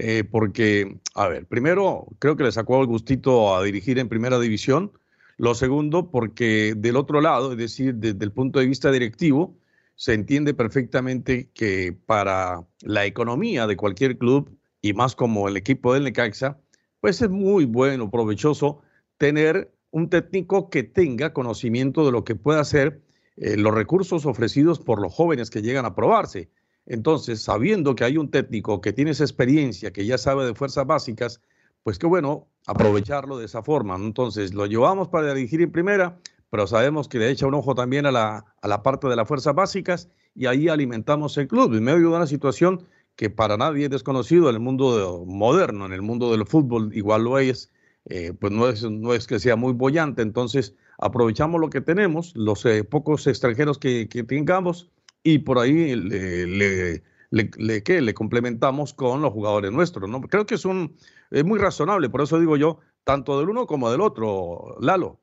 eh, 0.00 0.22
porque, 0.22 0.96
a 1.14 1.26
ver, 1.26 1.46
primero 1.46 2.06
creo 2.20 2.36
que 2.36 2.44
le 2.44 2.52
sacó 2.52 2.80
el 2.80 2.86
gustito 2.86 3.56
a 3.56 3.62
dirigir 3.64 3.98
en 3.98 4.08
primera 4.08 4.38
división. 4.38 4.92
Lo 5.36 5.54
segundo, 5.54 6.10
porque 6.10 6.74
del 6.76 6.96
otro 6.96 7.20
lado, 7.20 7.52
es 7.52 7.58
decir, 7.58 7.94
desde 7.94 8.24
el 8.24 8.32
punto 8.32 8.60
de 8.60 8.66
vista 8.66 8.90
directivo, 8.90 9.56
se 9.96 10.14
entiende 10.14 10.54
perfectamente 10.54 11.50
que 11.52 11.96
para 12.06 12.64
la 12.80 13.06
economía 13.06 13.66
de 13.66 13.76
cualquier 13.76 14.18
club, 14.18 14.56
y 14.80 14.92
más 14.92 15.16
como 15.16 15.48
el 15.48 15.56
equipo 15.56 15.94
del 15.94 16.04
Necaxa, 16.04 16.58
pues 17.00 17.22
es 17.22 17.30
muy 17.30 17.64
bueno, 17.64 18.10
provechoso 18.10 18.80
tener 19.16 19.72
un 19.90 20.10
técnico 20.10 20.70
que 20.70 20.82
tenga 20.82 21.32
conocimiento 21.32 22.04
de 22.04 22.12
lo 22.12 22.24
que 22.24 22.34
puede 22.34 22.60
hacer 22.60 23.02
eh, 23.36 23.56
los 23.56 23.74
recursos 23.74 24.26
ofrecidos 24.26 24.80
por 24.80 25.00
los 25.00 25.14
jóvenes 25.14 25.50
que 25.50 25.62
llegan 25.62 25.84
a 25.84 25.94
probarse. 25.94 26.50
Entonces, 26.86 27.42
sabiendo 27.42 27.94
que 27.94 28.04
hay 28.04 28.16
un 28.16 28.30
técnico 28.30 28.80
que 28.80 28.92
tiene 28.92 29.12
esa 29.12 29.24
experiencia, 29.24 29.92
que 29.92 30.06
ya 30.06 30.18
sabe 30.18 30.46
de 30.46 30.54
fuerzas 30.54 30.86
básicas, 30.86 31.40
pues 31.82 31.98
qué 31.98 32.06
bueno 32.06 32.48
aprovecharlo 32.66 33.38
de 33.38 33.44
esa 33.44 33.62
forma. 33.62 33.96
Entonces, 33.96 34.54
lo 34.54 34.66
llevamos 34.66 35.08
para 35.08 35.34
dirigir 35.34 35.62
en 35.62 35.70
primera, 35.70 36.18
pero 36.50 36.66
sabemos 36.66 37.08
que 37.08 37.18
le 37.18 37.30
echa 37.30 37.46
un 37.46 37.54
ojo 37.54 37.74
también 37.74 38.06
a 38.06 38.12
la, 38.12 38.44
a 38.60 38.68
la 38.68 38.82
parte 38.82 39.06
de 39.06 39.16
las 39.16 39.28
fuerzas 39.28 39.54
básicas 39.54 40.08
y 40.34 40.46
ahí 40.46 40.68
alimentamos 40.68 41.36
el 41.36 41.48
club 41.48 41.74
en 41.74 41.84
medio 41.84 42.10
de 42.10 42.16
una 42.16 42.26
situación 42.26 42.86
que 43.18 43.30
para 43.30 43.56
nadie 43.56 43.86
es 43.86 43.90
desconocido 43.90 44.48
en 44.48 44.54
el 44.54 44.60
mundo 44.60 45.24
moderno, 45.26 45.86
en 45.86 45.92
el 45.92 46.02
mundo 46.02 46.30
del 46.30 46.46
fútbol 46.46 46.90
igual 46.94 47.24
lo 47.24 47.40
es, 47.40 47.72
eh, 48.04 48.32
pues 48.32 48.52
no 48.52 48.68
es, 48.68 48.84
no 48.84 49.12
es 49.12 49.26
que 49.26 49.40
sea 49.40 49.56
muy 49.56 49.72
bollante, 49.72 50.22
entonces 50.22 50.76
aprovechamos 50.98 51.60
lo 51.60 51.68
que 51.68 51.80
tenemos, 51.80 52.32
los 52.36 52.64
eh, 52.64 52.84
pocos 52.84 53.26
extranjeros 53.26 53.76
que, 53.78 54.06
tengamos 54.28 54.92
y 55.24 55.38
por 55.38 55.58
ahí 55.58 55.96
le, 55.96 56.46
le, 56.46 57.02
le, 57.30 57.82
le 58.02 58.14
complementamos 58.14 58.94
con 58.94 59.20
los 59.20 59.32
jugadores 59.32 59.72
nuestros. 59.72 60.08
¿no? 60.08 60.20
Creo 60.20 60.46
que 60.46 60.54
es, 60.54 60.64
un, 60.64 60.94
es 61.32 61.44
muy 61.44 61.58
razonable, 61.58 62.08
por 62.10 62.22
eso 62.22 62.38
digo 62.38 62.56
yo, 62.56 62.78
tanto 63.02 63.36
del 63.40 63.48
uno 63.48 63.66
como 63.66 63.90
del 63.90 64.00
otro, 64.00 64.76
Lalo. 64.80 65.18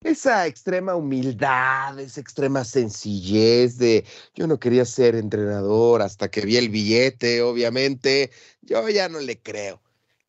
Esa 0.00 0.46
extrema 0.46 0.94
humildad, 0.94 1.98
esa 1.98 2.20
extrema 2.20 2.64
sencillez 2.64 3.78
de 3.78 4.04
yo 4.32 4.46
no 4.46 4.60
quería 4.60 4.84
ser 4.84 5.16
entrenador 5.16 6.02
hasta 6.02 6.30
que 6.30 6.42
vi 6.42 6.56
el 6.56 6.68
billete, 6.68 7.42
obviamente, 7.42 8.30
yo 8.62 8.88
ya 8.88 9.08
no 9.08 9.18
le 9.18 9.40
creo. 9.40 9.82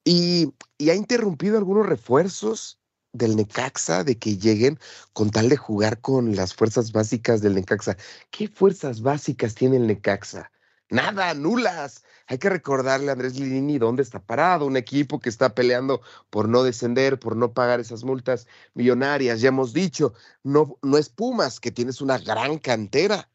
Y, 0.04 0.54
y 0.80 0.90
ha 0.90 0.96
interrumpido 0.96 1.58
algunos 1.58 1.86
refuerzos 1.86 2.80
del 3.14 3.36
Necaxa 3.36 4.04
de 4.04 4.18
que 4.18 4.38
lleguen 4.38 4.80
con 5.14 5.30
tal 5.30 5.50
de 5.50 5.58
jugar 5.58 6.02
con 6.02 6.36
las 6.36 6.56
fuerzas 6.56 6.92
básicas 6.92 7.42
del 7.42 7.54
Necaxa. 7.54 7.96
¿Qué 8.32 8.48
fuerzas 8.48 9.02
básicas 9.02 9.54
tiene 9.54 9.78
el 9.78 9.86
Necaxa? 9.86 10.52
Nada, 10.90 11.36
nulas. 11.36 12.04
Hay 12.30 12.38
que 12.38 12.50
recordarle 12.50 13.10
a 13.10 13.14
Andrés 13.14 13.40
Lini 13.40 13.80
dónde 13.80 14.04
está 14.04 14.20
parado, 14.20 14.68
un 14.68 14.78
equipo 14.78 15.20
que 15.20 15.30
está 15.30 15.56
peleando 15.56 16.02
por 16.30 16.48
no 16.48 16.62
descender, 16.62 17.20
por 17.20 17.36
no 17.36 17.54
pagar 17.54 17.80
esas 17.80 18.04
multas 18.04 18.46
millonarias. 18.76 19.42
Ya 19.42 19.50
hemos 19.50 19.74
dicho, 19.74 20.14
no, 20.44 20.78
no 20.84 21.00
es 21.00 21.10
Pumas, 21.10 21.60
que 21.60 21.72
tienes 21.72 22.02
una 22.02 22.20
gran 22.20 22.60
cantera 22.60 23.32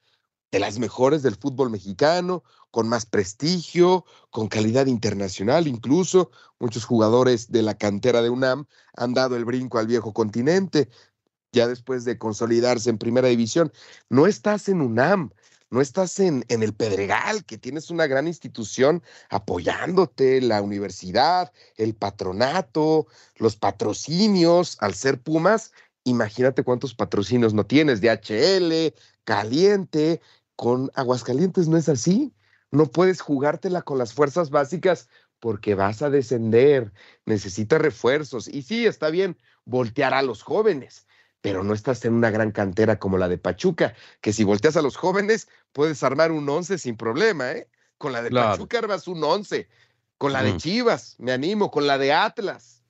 de 0.52 0.60
las 0.60 0.78
mejores 0.78 1.24
del 1.24 1.34
fútbol 1.34 1.70
mexicano, 1.70 2.44
con 2.70 2.88
más 2.88 3.04
prestigio, 3.04 4.04
con 4.30 4.46
calidad 4.46 4.86
internacional 4.86 5.66
incluso. 5.66 6.30
Muchos 6.60 6.84
jugadores 6.84 7.50
de 7.50 7.62
la 7.62 7.76
cantera 7.76 8.22
de 8.22 8.30
UNAM 8.30 8.66
han 8.96 9.12
dado 9.12 9.34
el 9.34 9.44
brinco 9.44 9.78
al 9.78 9.88
viejo 9.88 10.14
continente, 10.14 10.88
ya 11.50 11.66
después 11.66 12.04
de 12.04 12.16
consolidarse 12.16 12.90
en 12.90 12.98
primera 12.98 13.26
división. 13.26 13.72
No 14.08 14.28
estás 14.28 14.68
en 14.68 14.82
UNAM, 14.82 15.32
no 15.74 15.80
estás 15.80 16.20
en, 16.20 16.44
el 16.48 16.72
Pedregal, 16.72 17.44
que 17.44 17.58
tienes 17.58 17.90
una 17.90 18.06
gran 18.06 18.28
institución 18.28 19.02
apoyándote, 19.28 20.40
la 20.40 20.62
universidad, 20.62 21.52
el 21.76 21.94
patronato, 21.96 23.08
los 23.36 23.56
patrocinios, 23.56 24.76
al 24.80 24.94
ser 24.94 25.20
Pumas, 25.20 25.72
imagínate 26.04 26.62
cuántos 26.62 26.94
patrocinios 26.94 27.54
no 27.54 27.66
tienes, 27.66 28.00
DHL, 28.00 28.94
Caliente, 29.24 30.20
con 30.54 30.92
Aguascalientes 30.94 31.66
no 31.66 31.76
es 31.76 31.88
así. 31.88 32.32
No 32.70 32.86
puedes 32.86 33.20
jugártela 33.20 33.82
con 33.82 33.98
las 33.98 34.14
fuerzas 34.14 34.50
básicas 34.50 35.08
porque 35.40 35.74
vas 35.74 36.02
a 36.02 36.10
descender, 36.10 36.92
necesitas 37.26 37.80
refuerzos. 37.80 38.46
Y 38.46 38.62
sí, 38.62 38.86
está 38.86 39.10
bien 39.10 39.36
voltear 39.64 40.14
a 40.14 40.22
los 40.22 40.42
jóvenes, 40.42 41.06
pero 41.44 41.62
no 41.62 41.74
estás 41.74 42.02
en 42.06 42.14
una 42.14 42.30
gran 42.30 42.52
cantera 42.52 42.98
como 42.98 43.18
la 43.18 43.28
de 43.28 43.36
Pachuca, 43.36 43.94
que 44.22 44.32
si 44.32 44.44
volteas 44.44 44.78
a 44.78 44.82
los 44.82 44.96
jóvenes 44.96 45.46
puedes 45.74 46.02
armar 46.02 46.32
un 46.32 46.48
once 46.48 46.78
sin 46.78 46.96
problema, 46.96 47.52
¿eh? 47.52 47.68
Con 47.98 48.12
la 48.12 48.22
de 48.22 48.30
Pachuca 48.30 48.78
armas 48.78 49.06
un 49.08 49.22
once, 49.22 49.68
con 50.16 50.32
la 50.32 50.42
de 50.42 50.56
Chivas, 50.56 51.16
me 51.18 51.32
animo, 51.32 51.70
con 51.70 51.86
la 51.86 51.98
de 51.98 52.14
Atlas, 52.14 52.82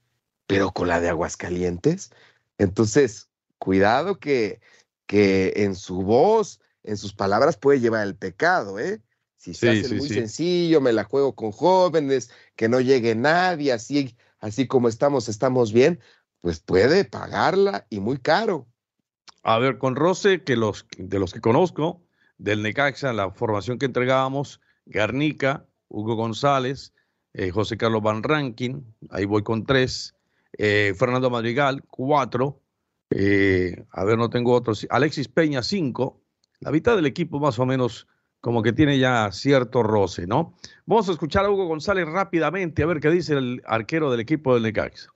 pero 0.46 0.70
con 0.70 0.86
la 0.86 1.00
de 1.00 1.08
Aguascalientes. 1.08 2.12
Entonces, 2.56 3.28
cuidado 3.58 4.20
que, 4.20 4.60
que 5.06 5.54
en 5.56 5.74
su 5.74 6.02
voz 6.02 6.60
en 6.84 6.96
sus 6.96 7.12
palabras 7.12 7.56
puede 7.56 7.80
llevar 7.80 8.06
el 8.06 8.14
pecado, 8.14 8.78
¿eh? 8.78 9.00
Si 9.36 9.52
se 9.52 9.70
hace 9.70 9.92
muy 9.96 10.08
sencillo, 10.08 10.80
me 10.80 10.92
la 10.92 11.02
juego 11.02 11.34
con 11.34 11.50
jóvenes, 11.50 12.30
que 12.54 12.68
no 12.68 12.78
llegue 12.80 13.16
nadie, 13.16 13.72
así, 13.72 14.16
así 14.38 14.68
como 14.68 14.88
estamos, 14.88 15.28
estamos 15.28 15.72
bien, 15.72 15.98
pues 16.44 16.61
puede 16.61 17.07
pagarla 17.07 17.87
y 17.88 18.00
muy 18.00 18.18
caro. 18.18 18.66
A 19.42 19.59
ver, 19.59 19.78
con 19.78 19.96
Rose, 19.96 20.42
que 20.42 20.57
los, 20.57 20.87
de 20.98 21.18
los 21.18 21.33
que 21.33 21.40
conozco, 21.40 22.02
del 22.37 22.62
Necaxa, 22.62 23.14
la 23.14 23.30
formación 23.30 23.78
que 23.78 23.87
entregábamos, 23.87 24.61
Garnica, 24.85 25.64
Hugo 25.88 26.16
González, 26.16 26.92
eh, 27.33 27.48
José 27.48 27.78
Carlos 27.78 28.02
Van 28.02 28.22
Rankin, 28.22 28.85
ahí 29.09 29.24
voy 29.24 29.42
con 29.42 29.64
tres, 29.64 30.14
eh, 30.59 30.92
Fernando 30.98 31.30
Madrigal, 31.30 31.83
cuatro, 31.88 32.61
eh, 33.09 33.83
a 33.90 34.04
ver, 34.04 34.18
no 34.18 34.28
tengo 34.28 34.52
otros, 34.52 34.87
Alexis 34.90 35.28
Peña, 35.28 35.62
cinco, 35.62 36.20
la 36.61 36.70
mitad 36.70 36.94
del 36.94 37.07
equipo 37.07 37.40
más 37.40 37.59
o 37.59 37.64
menos 37.64 38.07
como 38.42 38.62
que 38.62 38.74
tiene 38.74 38.98
ya 38.98 39.33
cierto 39.33 39.83
roce, 39.83 40.26
¿no? 40.26 40.54
Vamos 40.85 41.09
a 41.09 41.12
escuchar 41.12 41.46
a 41.46 41.50
Hugo 41.50 41.66
González 41.66 42.07
rápidamente 42.07 42.83
a 42.83 42.87
ver 42.87 43.00
qué 43.00 43.09
dice 43.09 43.33
el 43.33 43.62
arquero 43.64 44.11
del 44.11 44.20
equipo 44.20 44.52
del 44.52 44.64
Necaxa. 44.64 45.13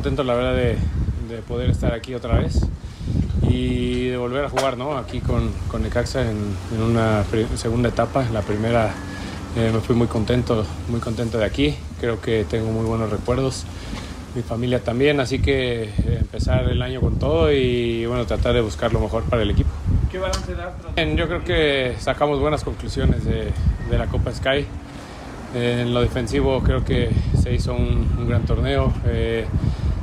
Contento 0.00 0.24
la 0.24 0.32
verdad 0.32 0.54
de, 0.54 0.78
poder 1.46 1.68
estar 1.68 1.92
aquí 1.92 2.14
otra 2.14 2.38
vez 2.38 2.58
y 3.42 4.06
de 4.06 4.16
volver 4.16 4.46
a 4.46 4.48
jugar, 4.48 4.78
¿no? 4.78 4.96
Aquí 4.96 5.20
con, 5.20 5.52
con 5.68 5.82
Necaxa 5.82 6.22
en, 6.22 6.56
una 6.82 7.22
segunda 7.56 7.90
etapa. 7.90 8.24
La 8.32 8.40
primera 8.40 8.94
eh, 9.58 9.70
me 9.70 9.80
fui 9.80 9.94
muy 9.94 10.06
contento, 10.06 10.64
muy 10.88 11.00
contento 11.00 11.36
de 11.36 11.44
aquí. 11.44 11.76
Creo 12.00 12.18
que 12.18 12.46
tengo 12.48 12.72
muy 12.72 12.86
buenos 12.86 13.10
recuerdos 13.10 13.66
mi 14.34 14.40
familia 14.40 14.82
también, 14.82 15.20
así 15.20 15.42
que 15.42 15.82
eh, 15.82 15.90
empezar 16.18 16.66
el 16.70 16.80
año 16.80 17.02
con 17.02 17.18
todo 17.18 17.52
y 17.52 18.06
bueno, 18.06 18.24
tratar 18.24 18.54
de 18.54 18.62
buscar 18.62 18.94
lo 18.94 19.00
mejor 19.00 19.24
para 19.24 19.42
el 19.42 19.50
equipo. 19.50 19.68
¿Qué 20.10 20.18
balance 20.18 20.54
da? 20.54 20.74
Yo 21.14 21.26
creo 21.28 21.44
que 21.44 21.94
sacamos 21.98 22.40
buenas 22.40 22.64
conclusiones 22.64 23.26
de, 23.26 23.52
de 23.90 23.98
la 23.98 24.06
Copa 24.06 24.32
Sky. 24.32 24.64
En 25.54 25.92
lo 25.92 26.00
defensivo 26.00 26.62
creo 26.62 26.84
que 26.84 27.10
se 27.40 27.52
hizo 27.52 27.74
un, 27.74 28.28
gran 28.28 28.44
torneo. 28.44 28.92
Eh, 29.06 29.46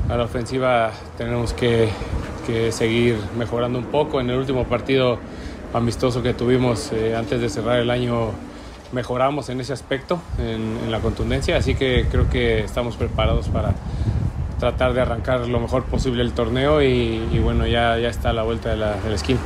a 0.10 0.18
la 0.18 0.24
ofensiva 0.24 0.92
tenemos 1.18 1.54
que, 1.54 1.90
que, 2.46 2.72
seguir 2.72 3.18
mejorando 3.38 3.80
un 3.80 3.86
poco. 3.86 4.22
En 4.22 4.30
el 4.30 4.38
último 4.38 4.66
partido 4.66 5.20
amistoso 5.74 6.24
que 6.24 6.34
tuvimos 6.34 6.92
eh, 6.92 7.16
antes 7.16 7.42
de 7.42 7.50
cerrar 7.50 7.80
el 7.80 7.90
año 7.90 8.32
mejoramos 8.94 9.50
en 9.50 9.60
ese 9.60 9.74
aspecto, 9.74 10.22
en, 10.38 10.78
en, 10.84 10.92
la 10.92 11.00
contundencia, 11.02 11.58
así 11.58 11.76
que 11.76 12.08
creo 12.10 12.30
que 12.30 12.60
estamos 12.60 12.96
preparados 12.96 13.50
para, 13.50 13.76
tratar 14.60 14.94
de 14.94 15.02
arrancar 15.02 15.48
lo 15.48 15.60
mejor 15.60 15.84
posible 15.86 16.24
el 16.24 16.34
torneo 16.34 16.82
y, 16.82 17.40
bueno, 17.40 17.68
ya, 17.68 17.98
ya 17.98 18.10
está 18.10 18.32
a 18.32 18.34
la 18.34 18.44
vuelta 18.44 18.70
de 18.70 18.78
la, 18.78 18.96
de 19.00 19.10
la 19.10 19.16
esquina. 19.16 19.40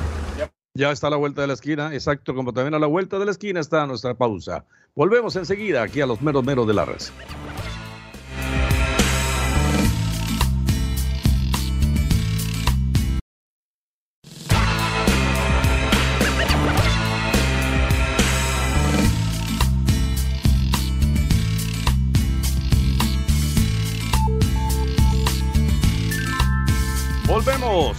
Ya 0.74 0.91
está 0.91 1.08
a 1.08 1.10
la 1.10 1.17
vuelta 1.17 1.41
de 1.41 1.47
la 1.47 1.54
esquina, 1.54 1.93
exacto, 1.93 2.34
como 2.34 2.54
también 2.54 2.74
a 2.74 2.80
la 2.80 2.88
vuelta 2.88 3.19
de 3.19 3.26
la 3.26 3.32
esquina 3.32 3.60
está 3.60 3.86
nuestra 3.86 4.13
pausa. 4.13 4.63
Volvemos 4.95 5.36
enseguida 5.36 5.84
aquí 5.84 6.02
a 6.02 6.06
los 6.06 6.21
meros 6.21 6.43
meros 6.45 6.65
de 6.65 6.74
la 6.74 6.86
red. 6.86 7.02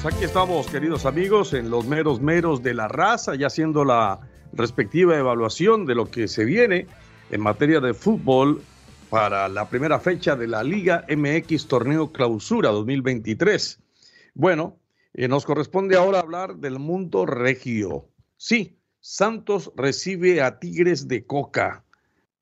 Aquí 0.04 0.24
estamos, 0.24 0.66
queridos 0.66 1.06
amigos, 1.06 1.54
en 1.54 1.70
los 1.70 1.86
meros 1.86 2.20
meros 2.20 2.62
de 2.62 2.74
la 2.74 2.86
raza, 2.86 3.34
ya 3.34 3.46
haciendo 3.46 3.82
la 3.82 4.20
respectiva 4.52 5.16
evaluación 5.16 5.86
de 5.86 5.94
lo 5.94 6.10
que 6.10 6.28
se 6.28 6.44
viene 6.44 6.86
en 7.30 7.40
materia 7.40 7.80
de 7.80 7.94
fútbol 7.94 8.62
para 9.08 9.48
la 9.48 9.70
primera 9.70 9.98
fecha 9.98 10.36
de 10.36 10.48
la 10.48 10.62
Liga 10.62 11.06
MX 11.08 11.66
Torneo 11.66 12.12
Clausura 12.12 12.68
2023. 12.72 13.80
Bueno, 14.34 14.78
eh, 15.14 15.28
nos 15.28 15.46
corresponde 15.46 15.96
ahora 15.96 16.20
hablar 16.20 16.56
del 16.56 16.78
mundo 16.78 17.24
regio. 17.24 18.10
Sí, 18.36 18.76
Santos 19.00 19.72
recibe 19.76 20.42
a 20.42 20.58
Tigres 20.58 21.08
de 21.08 21.24
Coca 21.24 21.84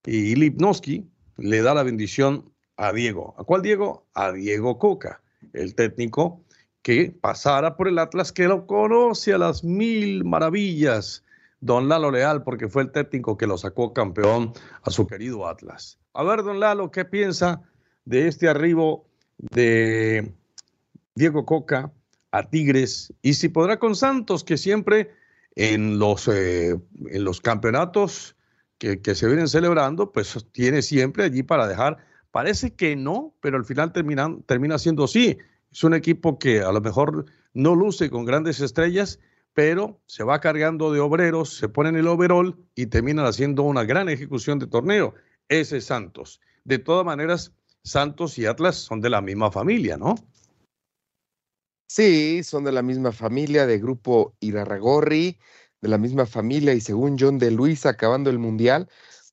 y 0.04 0.34
Lipnowski 0.34 1.06
le 1.36 1.62
da 1.62 1.72
la 1.72 1.84
bendición 1.84 2.52
a 2.76 2.92
Diego. 2.92 3.36
¿A 3.38 3.44
cuál 3.44 3.62
Diego? 3.62 4.08
A 4.12 4.32
Diego 4.32 4.76
Coca, 4.76 5.22
el 5.52 5.76
técnico 5.76 6.42
que 6.82 7.14
pasara 7.20 7.76
por 7.76 7.88
el 7.88 7.98
Atlas, 7.98 8.32
que 8.32 8.48
lo 8.48 8.66
conoce 8.66 9.32
a 9.32 9.38
las 9.38 9.64
mil 9.64 10.24
maravillas 10.24 11.24
don 11.60 11.88
Lalo 11.88 12.10
Leal, 12.10 12.42
porque 12.42 12.68
fue 12.68 12.82
el 12.82 12.90
técnico 12.90 13.36
que 13.36 13.46
lo 13.46 13.58
sacó 13.58 13.92
campeón 13.92 14.52
a 14.82 14.90
su 14.90 15.06
querido 15.06 15.46
Atlas. 15.46 15.98
A 16.14 16.24
ver, 16.24 16.42
don 16.42 16.58
Lalo, 16.58 16.90
¿qué 16.90 17.04
piensa 17.04 17.60
de 18.04 18.28
este 18.28 18.48
arribo 18.48 19.06
de 19.38 20.32
Diego 21.14 21.44
Coca 21.44 21.92
a 22.32 22.48
Tigres? 22.48 23.12
Y 23.22 23.34
si 23.34 23.48
podrá 23.48 23.78
con 23.78 23.94
Santos, 23.94 24.42
que 24.42 24.56
siempre 24.56 25.10
en 25.54 25.98
los, 25.98 26.28
eh, 26.28 26.78
en 27.10 27.24
los 27.24 27.40
campeonatos 27.40 28.36
que, 28.78 29.02
que, 29.02 29.14
se 29.14 29.26
vienen 29.26 29.48
celebrando, 29.48 30.12
pues 30.12 30.46
tiene 30.52 30.80
siempre 30.80 31.24
allí 31.24 31.42
para 31.42 31.68
dejar. 31.68 31.98
Parece 32.30 32.74
que 32.74 32.96
no, 32.96 33.34
pero 33.42 33.58
al 33.58 33.66
final 33.66 33.92
termina, 33.92 34.34
termina 34.46 34.78
siendo 34.78 35.06
sí. 35.06 35.36
Es 35.70 35.84
un 35.84 35.94
equipo 35.94 36.38
que 36.38 36.60
a 36.60 36.72
lo 36.72 36.80
mejor 36.80 37.26
no 37.54 37.74
luce 37.74 38.10
con 38.10 38.24
grandes 38.24 38.60
estrellas, 38.60 39.20
pero 39.54 40.00
se 40.06 40.24
va 40.24 40.40
cargando 40.40 40.92
de 40.92 41.00
obreros, 41.00 41.56
se 41.56 41.68
pone 41.68 41.90
en 41.90 41.96
el 41.96 42.08
overall 42.08 42.56
y 42.74 42.86
terminan 42.86 43.26
haciendo 43.26 43.62
una 43.62 43.84
gran 43.84 44.08
ejecución 44.08 44.58
de 44.58 44.66
torneo. 44.66 45.14
Ese 45.48 45.78
es 45.78 45.86
Santos. 45.86 46.40
De 46.64 46.78
todas 46.78 47.04
maneras, 47.04 47.52
Santos 47.82 48.38
y 48.38 48.46
Atlas 48.46 48.76
son 48.76 49.00
de 49.00 49.10
la 49.10 49.20
misma 49.20 49.50
familia, 49.50 49.96
¿no? 49.96 50.14
Sí, 51.88 52.44
son 52.44 52.64
de 52.64 52.72
la 52.72 52.82
misma 52.82 53.10
familia, 53.10 53.66
de 53.66 53.78
grupo 53.78 54.36
Irarragorri, 54.38 55.38
de 55.80 55.88
la 55.88 55.98
misma 55.98 56.26
familia, 56.26 56.72
y 56.72 56.80
según 56.80 57.16
John 57.18 57.38
de 57.38 57.50
Luis 57.50 57.84
acabando 57.86 58.30
el 58.30 58.38
Mundial, 58.38 58.88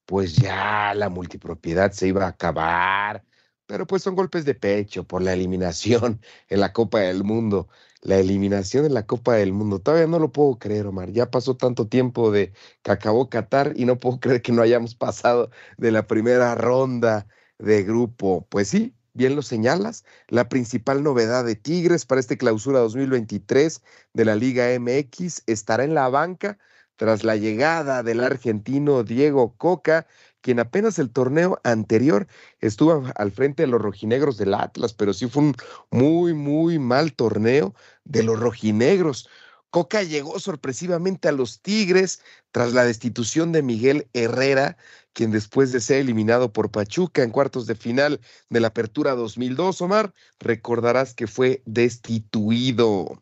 pues 0.05 0.35
ya 0.35 0.93
la 0.95 1.09
multipropiedad 1.09 1.91
se 1.91 2.07
iba 2.07 2.25
a 2.25 2.29
acabar. 2.29 3.23
Pero 3.67 3.85
pues 3.87 4.03
son 4.03 4.15
golpes 4.15 4.45
de 4.45 4.55
pecho 4.55 5.03
por 5.05 5.21
la 5.21 5.33
eliminación 5.33 6.21
en 6.49 6.59
la 6.59 6.73
Copa 6.73 6.99
del 7.01 7.23
Mundo 7.23 7.67
la 8.01 8.17
eliminación 8.19 8.85
en 8.85 8.93
la 8.93 9.05
Copa 9.05 9.35
del 9.35 9.53
Mundo. 9.53 9.79
Todavía 9.79 10.07
no 10.07 10.19
lo 10.19 10.31
puedo 10.31 10.57
creer, 10.59 10.87
Omar. 10.87 11.11
Ya 11.11 11.29
pasó 11.31 11.57
tanto 11.57 11.87
tiempo 11.87 12.31
de 12.31 12.53
que 12.83 12.91
acabó 12.91 13.29
Qatar 13.29 13.73
y 13.75 13.85
no 13.85 13.97
puedo 13.97 14.19
creer 14.21 14.41
que 14.41 14.51
no 14.51 14.61
hayamos 14.61 14.95
pasado 14.95 15.49
de 15.77 15.91
la 15.91 16.07
primera 16.07 16.55
ronda 16.55 17.27
de 17.59 17.83
grupo. 17.83 18.47
Pues 18.49 18.69
sí, 18.69 18.95
bien 19.13 19.35
lo 19.35 19.41
señalas. 19.41 20.05
La 20.29 20.47
principal 20.49 21.03
novedad 21.03 21.45
de 21.45 21.55
Tigres 21.55 22.05
para 22.05 22.21
este 22.21 22.37
clausura 22.37 22.79
2023 22.79 23.81
de 24.13 24.25
la 24.25 24.35
Liga 24.35 24.67
MX 24.79 25.43
estará 25.47 25.83
en 25.83 25.93
la 25.93 26.09
banca 26.09 26.57
tras 26.95 27.23
la 27.23 27.35
llegada 27.35 28.03
del 28.03 28.23
argentino 28.23 29.03
Diego 29.03 29.55
Coca, 29.57 30.07
quien 30.47 30.61
apenas 30.61 30.97
el 30.97 31.09
torneo 31.11 31.59
anterior 31.65 32.25
estuvo 32.61 33.03
al 33.17 33.31
frente 33.33 33.63
de 33.63 33.67
los 33.67 33.81
rojinegros 33.81 34.37
del 34.37 34.53
Atlas, 34.53 34.93
pero 34.93 35.13
sí 35.13 35.27
fue 35.27 35.43
un 35.43 35.55
muy, 35.91 36.33
muy 36.33 36.79
mal 36.79 37.11
torneo 37.11 37.75
de 38.05 38.23
los 38.23 38.39
rojinegros. 38.39 39.27
Coca 39.71 40.03
llegó 40.03 40.39
sorpresivamente 40.39 41.27
a 41.27 41.33
los 41.33 41.61
Tigres 41.61 42.21
tras 42.51 42.71
la 42.71 42.85
destitución 42.85 43.51
de 43.51 43.61
Miguel 43.61 44.07
Herrera, 44.13 44.77
quien 45.11 45.31
después 45.31 45.73
de 45.73 45.81
ser 45.81 45.99
eliminado 45.99 46.53
por 46.53 46.71
Pachuca 46.71 47.23
en 47.23 47.31
cuartos 47.31 47.67
de 47.67 47.75
final 47.75 48.21
de 48.49 48.61
la 48.61 48.69
Apertura 48.69 49.15
2002, 49.15 49.81
Omar, 49.81 50.13
recordarás 50.39 51.13
que 51.13 51.27
fue 51.27 51.61
destituido. 51.65 53.21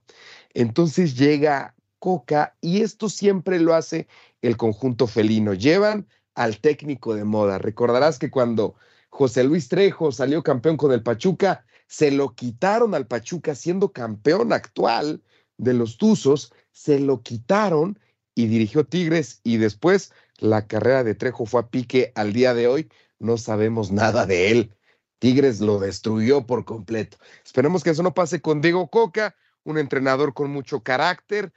Entonces 0.54 1.18
llega 1.18 1.74
Coca 1.98 2.56
y 2.62 2.84
esto 2.84 3.10
siempre 3.10 3.60
lo 3.60 3.74
hace 3.74 4.08
el 4.44 4.58
conjunto 4.58 5.08
felino. 5.08 5.56
Llevan 5.56 6.06
al 6.36 6.60
técnico 6.60 7.16
de 7.16 7.24
moda. 7.24 7.58
Recordarás 7.58 8.20
que 8.20 8.30
cuando 8.30 8.76
José 9.10 9.44
Luis 9.44 9.70
Trejo 9.70 10.12
salió 10.12 10.44
campeón 10.44 10.78
con 10.78 10.92
el 10.92 11.02
Pachuca, 11.02 11.66
se 11.88 12.12
lo 12.12 12.36
quitaron 12.36 12.94
al 12.94 13.08
Pachuca 13.08 13.56
siendo 13.56 13.92
campeón 13.92 14.54
actual 14.54 15.24
de 15.58 15.74
los 15.74 15.98
Tuzos, 15.98 16.54
se 16.72 17.00
lo 17.00 17.22
quitaron 17.22 18.00
y 18.36 18.48
dirigió 18.48 18.86
Tigres 18.86 19.40
y 19.44 19.58
después 19.58 20.12
la 20.38 20.68
carrera 20.68 21.04
de 21.04 21.16
Trejo 21.16 21.46
fue 21.46 21.62
a 21.62 21.68
pique 21.70 22.12
al 22.16 22.34
día 22.34 22.54
de 22.54 22.68
hoy, 22.68 22.90
no 23.20 23.38
sabemos 23.38 23.92
nada 23.92 24.26
de 24.26 24.52
él. 24.52 24.74
Tigres 25.20 25.62
lo 25.62 25.80
destruyó 25.80 26.46
por 26.46 26.66
completo. 26.66 27.18
Esperemos 27.46 27.84
que 27.84 27.92
eso 27.92 28.04
no 28.04 28.14
pase 28.14 28.42
con 28.42 28.62
Diego 28.62 28.90
Coca, 28.90 29.36
un 29.64 29.78
entrenador 29.78 30.34
con 30.34 30.52
mucho 30.52 30.82
carácter, 30.84 31.54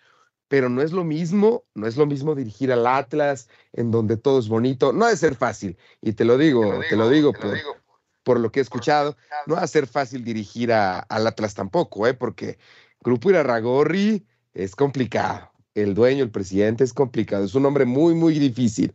pero 0.48 0.68
no 0.68 0.82
es 0.82 0.92
lo 0.92 1.04
mismo, 1.04 1.64
no 1.74 1.86
es 1.86 1.96
lo 1.96 2.06
mismo 2.06 2.34
dirigir 2.34 2.72
al 2.72 2.86
Atlas, 2.86 3.48
en 3.72 3.90
donde 3.90 4.16
todo 4.16 4.38
es 4.38 4.48
bonito, 4.48 4.92
no 4.92 5.04
ha 5.04 5.10
de 5.10 5.16
ser 5.16 5.34
fácil, 5.34 5.76
y 6.00 6.14
te 6.14 6.24
lo 6.24 6.38
digo, 6.38 6.80
te 6.88 6.96
lo 6.96 7.08
digo, 7.08 7.32
por, 8.24 8.40
lo 8.40 8.50
que 8.50 8.60
he 8.60 8.62
escuchado, 8.62 9.16
no 9.46 9.54
va 9.54 9.62
a 9.62 9.66
ser 9.66 9.86
fácil 9.86 10.24
dirigir 10.24 10.72
al 10.72 11.26
Atlas 11.26 11.54
tampoco, 11.54 12.06
¿eh? 12.06 12.14
porque 12.14 12.58
Grupo 13.00 13.30
Irarragorri 13.30 14.26
es 14.54 14.74
complicado, 14.74 15.50
el 15.74 15.94
dueño, 15.94 16.24
el 16.24 16.30
presidente 16.30 16.84
es 16.84 16.92
complicado, 16.92 17.44
es 17.44 17.54
un 17.54 17.66
hombre 17.66 17.84
muy, 17.84 18.14
muy 18.14 18.38
difícil, 18.38 18.92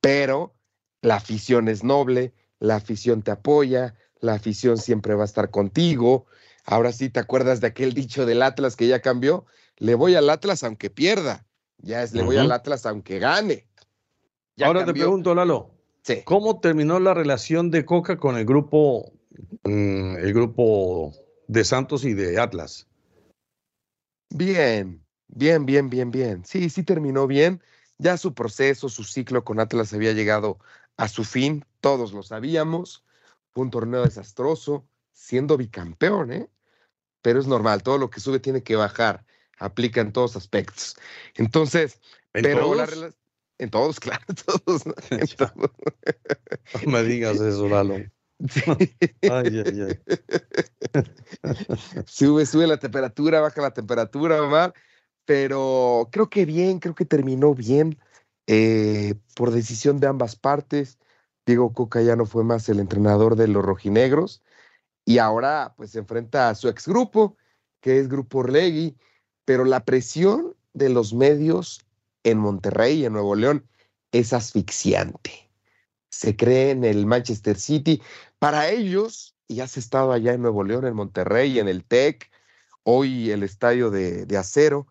pero 0.00 0.54
la 1.02 1.16
afición 1.16 1.68
es 1.68 1.84
noble, 1.84 2.32
la 2.58 2.76
afición 2.76 3.22
te 3.22 3.30
apoya, 3.30 3.94
la 4.20 4.34
afición 4.34 4.78
siempre 4.78 5.14
va 5.14 5.22
a 5.22 5.26
estar 5.26 5.50
contigo. 5.50 6.26
Ahora 6.64 6.92
sí, 6.92 7.10
¿te 7.10 7.20
acuerdas 7.20 7.60
de 7.60 7.66
aquel 7.66 7.92
dicho 7.92 8.24
del 8.24 8.42
Atlas 8.42 8.74
que 8.74 8.88
ya 8.88 9.00
cambió? 9.00 9.44
Le 9.78 9.94
voy 9.94 10.14
al 10.14 10.30
Atlas 10.30 10.62
aunque 10.62 10.90
pierda, 10.90 11.46
ya 11.78 12.02
es 12.02 12.12
le 12.12 12.22
voy 12.22 12.36
al 12.36 12.52
Atlas 12.52 12.86
aunque 12.86 13.18
gane. 13.18 13.68
Ahora 14.62 14.84
te 14.84 14.92
pregunto, 14.92 15.34
Lalo, 15.34 15.74
¿cómo 16.24 16.60
terminó 16.60 17.00
la 17.00 17.14
relación 17.14 17.70
de 17.70 17.84
Coca 17.84 18.16
con 18.16 18.36
el 18.36 18.44
grupo, 18.44 19.12
mm, 19.64 20.16
el 20.16 20.32
grupo 20.32 21.12
de 21.48 21.64
Santos 21.64 22.04
y 22.04 22.14
de 22.14 22.40
Atlas? 22.40 22.86
Bien, 24.30 25.04
bien, 25.28 25.66
bien, 25.66 25.90
bien, 25.90 26.10
bien. 26.10 26.44
Sí, 26.44 26.70
sí 26.70 26.82
terminó 26.82 27.26
bien. 27.26 27.62
Ya 27.98 28.16
su 28.16 28.34
proceso, 28.34 28.88
su 28.88 29.04
ciclo 29.04 29.44
con 29.44 29.60
Atlas 29.60 29.92
había 29.92 30.12
llegado 30.12 30.58
a 30.96 31.08
su 31.08 31.24
fin, 31.24 31.64
todos 31.80 32.12
lo 32.12 32.22
sabíamos. 32.22 33.04
Fue 33.52 33.62
un 33.64 33.70
torneo 33.70 34.02
desastroso, 34.02 34.86
siendo 35.12 35.56
bicampeón, 35.56 36.32
¿eh? 36.32 36.48
Pero 37.22 37.40
es 37.40 37.46
normal, 37.46 37.82
todo 37.82 37.98
lo 37.98 38.10
que 38.10 38.20
sube 38.20 38.40
tiene 38.40 38.62
que 38.62 38.76
bajar 38.76 39.24
aplica 39.58 40.00
en 40.00 40.12
todos 40.12 40.36
aspectos. 40.36 40.96
Entonces, 41.36 42.00
¿En 42.32 42.42
pero 42.42 42.60
todos? 42.60 43.14
en 43.58 43.70
todos, 43.70 44.00
claro, 44.00 44.24
todos. 44.44 44.86
¿no? 44.86 44.94
No 46.84 46.90
me 46.92 47.02
digas 47.04 47.40
eso, 47.40 47.68
Lalo. 47.68 47.94
Ay, 47.94 48.96
ay, 49.22 49.80
ay. 49.82 50.00
Sube, 52.06 52.46
sube 52.46 52.66
la 52.66 52.78
temperatura, 52.78 53.40
baja 53.40 53.62
la 53.62 53.72
temperatura, 53.72 54.42
Omar. 54.42 54.74
Pero 55.24 56.08
creo 56.12 56.28
que 56.28 56.44
bien, 56.44 56.80
creo 56.80 56.94
que 56.94 57.04
terminó 57.04 57.54
bien 57.54 57.98
eh, 58.46 59.14
por 59.34 59.50
decisión 59.52 60.00
de 60.00 60.08
ambas 60.08 60.36
partes. 60.36 60.98
Diego 61.46 61.72
Coca 61.72 62.02
ya 62.02 62.16
no 62.16 62.26
fue 62.26 62.44
más 62.44 62.68
el 62.68 62.80
entrenador 62.80 63.36
de 63.36 63.48
los 63.48 63.64
rojinegros 63.64 64.42
y 65.04 65.18
ahora 65.18 65.74
pues 65.76 65.90
se 65.90 65.98
enfrenta 65.98 66.48
a 66.48 66.54
su 66.54 66.68
ex 66.68 66.88
grupo, 66.88 67.36
que 67.80 67.98
es 67.98 68.08
Grupo 68.08 68.38
Orlegui, 68.38 68.96
pero 69.44 69.64
la 69.64 69.84
presión 69.84 70.54
de 70.72 70.88
los 70.88 71.14
medios 71.14 71.84
en 72.24 72.38
Monterrey 72.38 73.00
y 73.00 73.04
en 73.04 73.12
Nuevo 73.12 73.34
León 73.34 73.66
es 74.12 74.32
asfixiante. 74.32 75.50
Se 76.10 76.36
cree 76.36 76.70
en 76.70 76.84
el 76.84 77.06
Manchester 77.06 77.58
City. 77.58 78.00
Para 78.38 78.68
ellos, 78.70 79.34
y 79.48 79.60
has 79.60 79.76
estado 79.76 80.12
allá 80.12 80.32
en 80.32 80.42
Nuevo 80.42 80.64
León, 80.64 80.86
en 80.86 80.94
Monterrey, 80.94 81.58
en 81.58 81.68
el 81.68 81.84
TEC, 81.84 82.30
hoy 82.82 83.30
el 83.30 83.42
estadio 83.42 83.90
de, 83.90 84.26
de 84.26 84.36
acero, 84.36 84.86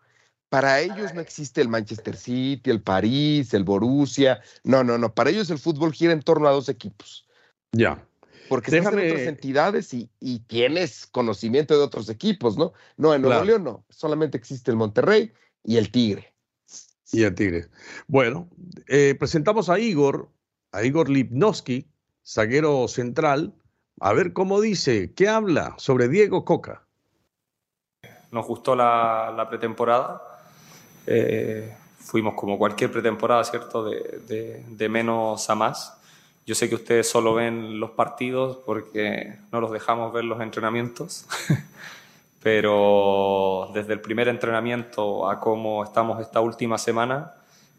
para 0.54 0.80
ellos 0.80 1.12
no 1.14 1.20
existe 1.20 1.60
el 1.60 1.68
Manchester 1.68 2.16
City, 2.16 2.70
el 2.70 2.80
París, 2.80 3.52
el 3.54 3.64
Borussia. 3.64 4.40
No, 4.62 4.84
no, 4.84 4.98
no. 4.98 5.12
Para 5.12 5.30
ellos 5.30 5.50
el 5.50 5.58
fútbol 5.58 5.92
gira 5.92 6.12
en 6.12 6.22
torno 6.22 6.46
a 6.46 6.52
dos 6.52 6.68
equipos. 6.68 7.26
Ya. 7.72 8.06
Porque 8.48 8.70
Déjame... 8.70 9.10
otras 9.10 9.26
entidades 9.26 9.94
y, 9.94 10.10
y, 10.20 10.40
tienes 10.40 11.06
conocimiento 11.06 11.76
de 11.76 11.82
otros 11.82 12.08
equipos, 12.08 12.56
¿no? 12.56 12.72
No, 12.96 13.14
en 13.14 13.22
Nuevo 13.22 13.36
claro. 13.36 13.44
León 13.44 13.64
no. 13.64 13.84
Solamente 13.88 14.36
existe 14.36 14.70
el 14.70 14.76
Monterrey 14.76 15.32
y 15.62 15.76
el 15.76 15.90
Tigre. 15.90 16.34
Y 17.12 17.22
el 17.22 17.34
Tigre. 17.34 17.68
Bueno, 18.06 18.48
eh, 18.88 19.14
presentamos 19.18 19.68
a 19.68 19.78
Igor, 19.78 20.28
a 20.72 20.84
Igor 20.84 21.08
Lipnowski, 21.08 21.86
zaguero 22.26 22.88
central. 22.88 23.54
A 24.00 24.12
ver 24.12 24.32
cómo 24.32 24.60
dice, 24.60 25.12
¿qué 25.14 25.28
habla 25.28 25.74
sobre 25.78 26.08
Diego 26.08 26.44
Coca? 26.44 26.86
Nos 28.30 28.46
gustó 28.46 28.74
la, 28.74 29.32
la 29.34 29.48
pretemporada. 29.48 30.20
Eh, 31.06 31.74
fuimos 31.98 32.34
como 32.34 32.58
cualquier 32.58 32.90
pretemporada, 32.90 33.44
¿cierto? 33.44 33.84
De, 33.84 34.20
de, 34.26 34.64
de 34.68 34.88
menos 34.88 35.48
a 35.48 35.54
más 35.54 36.00
yo 36.46 36.54
sé 36.54 36.68
que 36.68 36.74
ustedes 36.74 37.08
solo 37.08 37.34
ven 37.34 37.80
los 37.80 37.90
partidos 37.90 38.58
porque 38.64 39.36
no 39.52 39.60
los 39.60 39.70
dejamos 39.70 40.12
ver 40.12 40.24
los 40.24 40.40
entrenamientos, 40.40 41.26
pero 42.42 43.70
desde 43.74 43.94
el 43.94 44.00
primer 44.00 44.28
entrenamiento 44.28 45.28
a 45.28 45.40
cómo 45.40 45.84
estamos 45.84 46.20
esta 46.20 46.40
última 46.40 46.78
semana, 46.78 47.32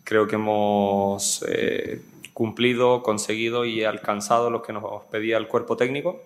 creo 0.03 0.27
que 0.27 0.35
hemos 0.35 1.43
eh, 1.47 2.01
cumplido, 2.33 3.03
conseguido 3.03 3.65
y 3.65 3.83
alcanzado 3.83 4.49
lo 4.49 4.61
que 4.61 4.73
nos 4.73 5.03
pedía 5.11 5.37
el 5.37 5.47
cuerpo 5.47 5.77
técnico. 5.77 6.23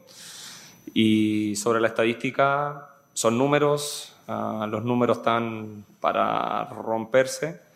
Y 0.94 1.56
sobre 1.56 1.82
la 1.82 1.88
estadística, 1.88 2.90
son 3.14 3.38
números, 3.38 4.16
uh, 4.28 4.66
los 4.66 4.84
números 4.84 5.18
están 5.18 5.84
para 6.00 6.66
romperse 6.66 7.70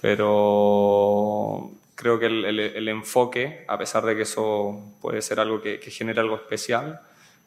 pero 0.00 1.70
creo 1.96 2.18
que 2.20 2.26
el, 2.26 2.88
enfoque, 2.88 3.64
a 3.66 3.76
pesar 3.76 4.04
de 4.04 4.14
que 4.14 4.22
eso 4.22 4.78
puede 5.00 5.22
ser 5.22 5.40
algo 5.40 5.60
que, 5.60 5.80
que 5.80 5.90
genere 5.90 6.20
algo 6.20 6.36
especial, 6.36 7.00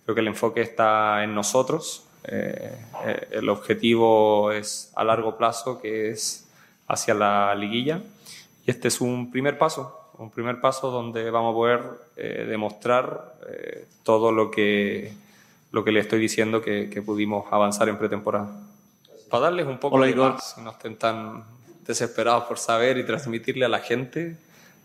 creo 0.04 0.16
que 0.16 0.22
el 0.22 0.28
enfoque 0.28 0.62
está 0.62 1.24
en 1.24 1.36
nosotros. 1.36 2.04
Eh, 2.24 2.76
eh, 3.06 3.28
el 3.32 3.48
objetivo 3.48 4.52
es 4.52 4.92
a 4.96 5.04
largo 5.04 5.38
plazo, 5.38 5.80
que 5.80 6.10
es 6.10 6.50
hacia 6.88 7.14
la 7.14 7.54
liguilla. 7.54 8.02
Y 8.66 8.72
este 8.72 8.88
es 8.88 9.02
un 9.02 9.32
primer 9.32 9.60
paso, 9.60 10.12
un 10.18 10.32
primer 10.32 10.60
paso 10.60 10.90
donde 10.90 11.30
vamos 11.30 11.52
a 11.52 11.56
poder 11.56 11.82
eh, 12.18 12.46
demostrar 12.50 13.36
todo 14.04 14.32
lo 14.32 14.50
que, 14.50 15.14
lo 15.72 15.84
que 15.84 15.92
le 15.92 16.00
estoy 16.00 16.20
diciendo 16.20 16.62
que, 16.62 16.90
que 16.90 17.02
pudimos 17.04 17.46
avanzar 17.52 17.88
en 17.88 17.98
pretemporada. 17.98 18.50
Para 19.30 19.44
darles 19.44 19.68
un 19.68 19.78
poco 19.78 20.02
de 20.02 20.16
más, 20.16 20.58
no 20.58 20.72
estén 20.72 20.98
tan 20.98 21.44
desesperados 21.90 22.44
por 22.44 22.60
saber 22.60 23.00
y 23.00 23.04
transmitirle 23.04 23.66
a 23.66 23.68
la 23.68 23.80
gente, 23.80 24.38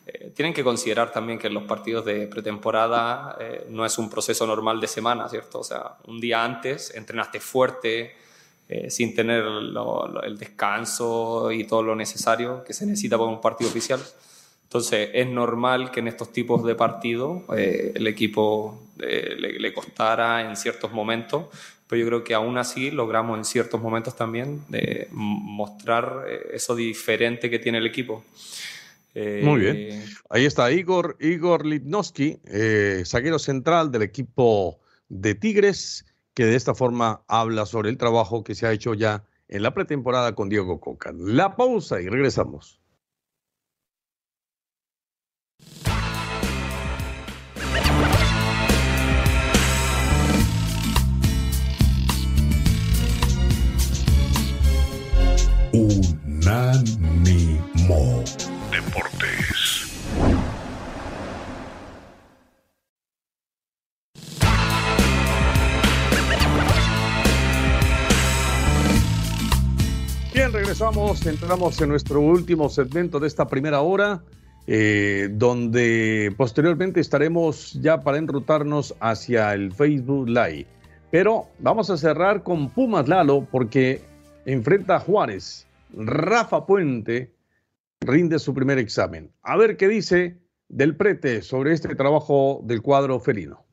eh, 0.07 0.33
tienen 0.35 0.55
que 0.55 0.65
considerar 0.65 1.13
también 1.13 1.39
que 1.39 1.51
los 1.51 1.65
partidos 1.65 2.03
de 2.07 2.27
pretemporada 2.27 3.37
eh, 3.39 3.67
no 3.69 3.85
es 3.85 3.99
un 3.99 4.09
proceso 4.09 4.47
normal 4.47 4.81
de 4.81 4.89
semana, 4.89 5.29
¿cierto? 5.29 5.61
O 5.61 5.65
sea, 5.65 5.97
un 6.07 6.19
día 6.19 6.43
antes 6.43 6.95
entrenaste 6.95 7.41
fuerte, 7.41 8.17
eh, 8.71 8.91
sin 8.91 9.15
tener 9.15 9.45
el 9.45 10.39
descanso 10.39 11.53
y 11.53 11.65
todo 11.65 11.83
lo 11.83 11.95
necesario 11.95 12.65
que 12.65 12.73
se 12.73 12.87
necesita 12.87 13.19
para 13.19 13.29
un 13.29 13.41
partido 13.43 13.69
oficial. 13.69 14.01
Entonces, 14.75 15.11
es 15.15 15.29
normal 15.29 15.93
que 15.93 16.01
en 16.01 16.09
estos 16.09 16.33
tipos 16.33 16.65
de 16.65 16.75
partidos 16.75 17.43
el 17.57 18.09
equipo 18.09 18.83
le, 18.99 19.61
le, 19.61 19.73
costara 19.73 20.49
en 20.49 20.57
ciertos 20.57 20.91
momentos, 20.91 21.47
pero 21.87 22.01
yo 22.01 22.07
creo 22.09 22.25
que 22.25 22.35
aún 22.35 22.59
así 22.59 22.91
logramos 22.91 23.39
en 23.39 23.45
ciertos 23.45 23.81
momentos 23.81 24.17
también 24.17 24.65
mostrar 25.13 26.27
eso 26.53 26.75
diferente 26.75 27.49
que 27.51 27.61
tiene 27.61 27.79
el 27.79 27.87
equipo. 27.87 28.25
Muy 29.15 29.61
bien. 29.61 29.77
Eh, 29.77 30.05
Ahí 30.29 30.45
está 30.45 30.73
Igor, 30.73 31.17
Igor 31.21 31.65
Litnowski, 31.65 32.41
eh, 32.47 33.05
zaguero 33.07 33.39
central 33.39 33.93
del 33.93 34.03
equipo 34.03 34.81
de 35.09 35.37
Tigres, 35.37 36.05
que 36.35 36.45
de 36.45 36.57
esta 36.57 36.75
forma 36.75 37.23
habla 37.29 37.65
sobre 37.65 37.91
el 37.91 37.97
trabajo 37.97 38.43
que 38.43 38.57
se 38.57 38.67
ha 38.67 38.73
hecho 38.73 38.95
ya 38.95 39.25
en 39.49 39.63
la 39.63 39.73
pretemporada 39.73 40.35
con 40.35 40.49
Diego 40.49 40.81
Coca. 40.81 41.13
La 41.17 41.55
pausa 41.55 42.01
y 42.01 42.09
regresamos. 42.09 42.81
Unánimo 55.75 57.03
Deportes. 58.71 59.91
Bien, 70.33 70.53
regresamos, 70.53 71.27
entramos 71.27 71.81
en 71.81 71.89
nuestro 71.89 72.21
último 72.21 72.69
segmento 72.69 73.19
de 73.19 73.27
esta 73.27 73.49
primera 73.49 73.81
hora, 73.81 74.23
eh, 74.67 75.29
donde 75.33 76.33
posteriormente 76.37 77.01
estaremos 77.01 77.75
ya 77.81 78.03
para 78.03 78.19
enrutarnos 78.19 78.95
hacia 79.01 79.53
el 79.55 79.73
Facebook 79.73 80.29
Live. 80.29 80.67
Pero 81.11 81.47
vamos 81.59 81.91
a 81.91 81.97
cerrar 81.97 82.43
con 82.43 82.71
Pumas 82.71 83.09
Lalo 83.09 83.47
porque 83.51 84.01
enfrenta 84.47 84.97
a 84.97 85.01
Juárez. 85.01 85.67
Rafa 85.97 86.67
Puente 86.67 87.33
rinde 88.01 88.39
su 88.39 88.53
primer 88.55 88.79
examen. 88.79 89.31
A 89.43 89.57
ver 89.57 89.77
qué 89.77 89.89
dice 89.89 90.39
del 90.69 90.97
prete 90.97 91.43
sobre 91.43 91.73
este 91.73 91.95
trabajo 91.95 92.61
del 92.65 92.83
cuadro 92.83 93.21
felino. 93.21 93.65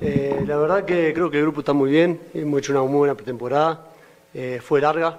Eh, 0.00 0.44
la 0.46 0.56
verdad 0.56 0.84
que 0.84 1.12
creo 1.12 1.30
que 1.30 1.38
el 1.38 1.42
grupo 1.44 1.60
está 1.60 1.72
muy 1.72 1.90
bien, 1.90 2.18
hemos 2.32 2.58
hecho 2.58 2.72
una 2.72 2.82
muy 2.82 2.98
buena 2.98 3.14
pretemporada, 3.14 3.86
eh, 4.32 4.60
fue 4.62 4.80
larga 4.80 5.18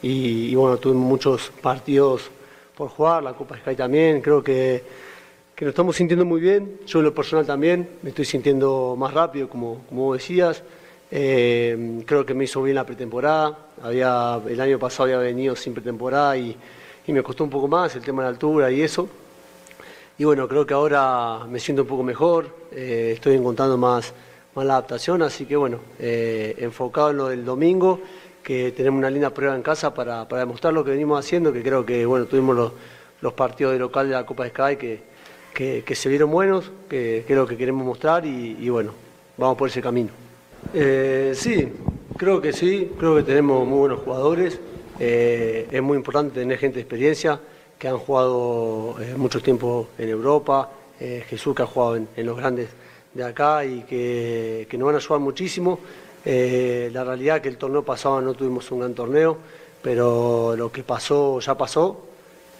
y, 0.00 0.54
bueno, 0.54 0.78
tuvimos 0.78 1.06
muchos 1.06 1.52
partidos 1.60 2.30
por 2.78 2.88
jugar, 2.88 3.22
la 3.22 3.34
Copa 3.34 3.58
Sky 3.58 3.74
también, 3.74 4.22
creo 4.22 4.42
que, 4.42 4.82
que, 5.54 5.64
nos 5.66 5.72
estamos 5.72 5.96
sintiendo 5.96 6.24
muy 6.24 6.40
bien, 6.40 6.80
yo 6.86 7.00
en 7.00 7.04
lo 7.04 7.14
personal 7.14 7.44
también, 7.44 7.88
me 8.02 8.10
estoy 8.10 8.24
sintiendo 8.24 8.94
más 8.96 9.12
rápido, 9.12 9.48
como, 9.48 9.84
como 9.88 10.14
decías, 10.14 10.62
eh, 11.10 12.02
creo 12.06 12.24
que 12.24 12.34
me 12.34 12.44
hizo 12.44 12.62
bien 12.62 12.76
la 12.76 12.86
pretemporada, 12.86 13.66
había, 13.82 14.40
el 14.48 14.60
año 14.60 14.78
pasado 14.78 15.04
había 15.04 15.18
venido 15.18 15.54
sin 15.56 15.74
pretemporada 15.74 16.36
y 16.36 16.56
y 17.08 17.12
me 17.12 17.22
costó 17.22 17.42
un 17.42 17.50
poco 17.50 17.66
más 17.68 17.96
el 17.96 18.02
tema 18.02 18.22
de 18.22 18.26
la 18.26 18.30
altura 18.30 18.70
y 18.70 18.82
eso. 18.82 19.08
Y 20.18 20.24
bueno, 20.24 20.46
creo 20.46 20.66
que 20.66 20.74
ahora 20.74 21.46
me 21.48 21.58
siento 21.58 21.82
un 21.82 21.88
poco 21.88 22.02
mejor, 22.02 22.54
eh, 22.70 23.12
estoy 23.14 23.34
encontrando 23.34 23.78
más, 23.78 24.12
más 24.54 24.66
la 24.66 24.74
adaptación, 24.74 25.22
así 25.22 25.46
que 25.46 25.56
bueno, 25.56 25.80
eh, 25.98 26.54
enfocado 26.58 27.10
en 27.10 27.16
lo 27.16 27.28
del 27.28 27.44
domingo, 27.46 28.00
que 28.48 28.72
tenemos 28.72 28.96
una 28.96 29.10
linda 29.10 29.28
prueba 29.28 29.54
en 29.54 29.60
casa 29.60 29.92
para, 29.92 30.24
demostrar 30.24 30.72
lo 30.72 30.82
que 30.82 30.92
venimos 30.92 31.22
haciendo, 31.22 31.52
que 31.52 31.62
creo 31.62 31.84
que 31.84 32.06
bueno, 32.06 32.24
tuvimos 32.24 32.56
los, 32.56 32.72
los 33.20 33.34
partidos 33.34 33.74
de 33.74 33.78
local 33.78 34.08
de 34.08 34.14
la 34.14 34.24
Copa 34.24 34.44
de 34.44 34.48
Sky 34.48 34.76
que, 35.52 35.82
que, 35.84 35.94
se 35.94 36.08
vieron 36.08 36.30
buenos, 36.30 36.72
que, 36.88 37.26
que, 37.28 37.34
lo 37.34 37.46
que 37.46 37.58
queremos 37.58 37.84
mostrar 37.84 38.24
y, 38.24 38.66
bueno, 38.70 38.92
vamos 39.36 39.58
por 39.58 39.68
ese 39.68 39.82
camino. 39.82 40.08
Eh, 40.72 41.32
sí, 41.34 41.68
creo 42.16 42.40
que 42.40 42.54
sí, 42.54 42.90
creo 42.98 43.16
que 43.16 43.22
tenemos 43.22 43.68
muy 43.68 43.80
buenos 43.80 44.00
jugadores. 44.00 44.58
Eh, 44.98 45.68
es 45.70 45.82
muy 45.82 45.98
importante 45.98 46.40
tener 46.40 46.56
gente 46.56 46.76
de 46.76 46.80
experiencia 46.80 47.38
que 47.78 47.86
han 47.86 47.98
jugado 47.98 48.96
eh, 48.98 49.12
mucho 49.14 49.42
tiempo 49.42 49.88
en 49.98 50.08
Europa, 50.08 50.70
eh, 50.98 51.22
Jesús 51.28 51.54
que 51.54 51.64
ha 51.64 51.66
jugado 51.66 51.96
en, 51.96 52.08
los 52.24 52.38
grandes 52.38 52.70
de 53.12 53.24
acá 53.24 53.62
y 53.66 53.82
que, 53.82 54.66
nos 54.72 54.86
van 54.86 54.94
a 54.94 54.98
ayudar 54.98 55.20
muchísimo. 55.20 55.80
La 56.24 57.04
realidad 57.04 57.36
es 57.36 57.42
que 57.42 57.48
el 57.48 57.56
torneo 57.56 57.84
pasado 57.84 58.20
no 58.20 58.34
tuvimos 58.34 58.70
un 58.70 58.80
gran 58.80 58.94
torneo, 58.94 59.38
pero 59.82 60.54
lo 60.56 60.70
que 60.70 60.82
pasó 60.82 61.40
ya 61.40 61.56
pasó. 61.56 62.04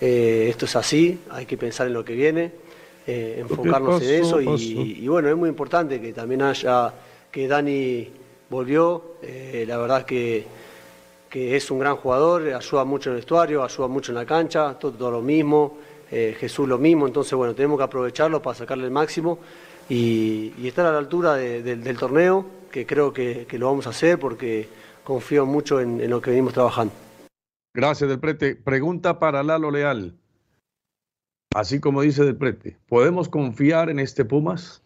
esto 0.01 0.65
es 0.65 0.77
así, 0.77 1.21
hay 1.31 1.47
que 1.47 1.57
pensar 1.57 1.87
en 1.87 1.93
lo 1.93 2.05
que 2.05 2.15
viene, 2.15 2.53
enfocarnos 3.07 4.03
en 4.03 4.23
eso 4.23 4.41
y, 4.41 4.99
y, 5.01 5.09
bueno, 5.09 5.29
es 5.29 5.37
muy 5.37 5.49
importante 5.49 6.01
que 6.01 6.13
también 6.13 6.43
haya, 6.43 6.93
que 7.31 7.49
Dani 7.49 8.09
volvió, 8.49 9.17
la 9.67 9.77
verdad 9.77 10.05
que 10.05 10.47
que 11.29 11.57
es 11.57 11.71
un 11.71 11.79
gran 11.79 11.97
jugador, 11.97 12.43
ayuda 12.53 12.85
mucho 12.85 13.11
en 13.11 13.17
el 13.17 13.21
vestuario, 13.21 13.63
ayuda 13.63 13.89
mucho 13.89 14.13
en 14.13 14.17
la 14.17 14.27
cancha, 14.27 14.79
todo, 14.79 15.11
lo 15.11 15.21
mismo, 15.21 15.79
eh, 16.11 16.35
Jesús 16.39 16.67
lo 16.67 16.79
mismo, 16.79 17.07
entonces 17.07 17.35
bueno, 17.35 17.55
tenemos 17.55 17.79
que 17.79 17.85
aprovecharlo 17.85 18.41
para 18.41 18.57
sacarle 18.57 18.87
el 18.87 18.91
máximo 18.91 19.39
y, 19.89 20.67
estar 20.67 20.87
a 20.87 20.93
la 20.93 20.99
altura 20.99 21.35
del 21.35 21.99
torneo, 21.99 22.45
que 22.71 22.87
creo 22.87 23.12
que, 23.12 23.47
lo 23.53 23.66
vamos 23.66 23.87
a 23.87 23.91
hacer 23.91 24.19
porque 24.19 24.69
confío 25.05 25.47
mucho 25.47 25.81
en, 25.81 26.09
lo 26.09 26.21
que 26.21 26.31
venimos 26.31 26.55
trabajando. 26.55 26.93
Gracias, 27.75 28.09
Del 28.09 28.21
Prete. 28.21 28.57
Pregunta 28.57 29.19
para 29.19 29.43
Lalo 29.43 29.71
Leal. 29.71 30.19
Así 31.55 31.81
como 31.81 32.03
dice 32.03 32.25
Del 32.25 32.37
Prete, 32.37 32.79
¿podemos 32.89 33.29
confiar 33.29 33.91
en 33.91 33.99
este 33.99 34.25
Pumas? 34.25 34.83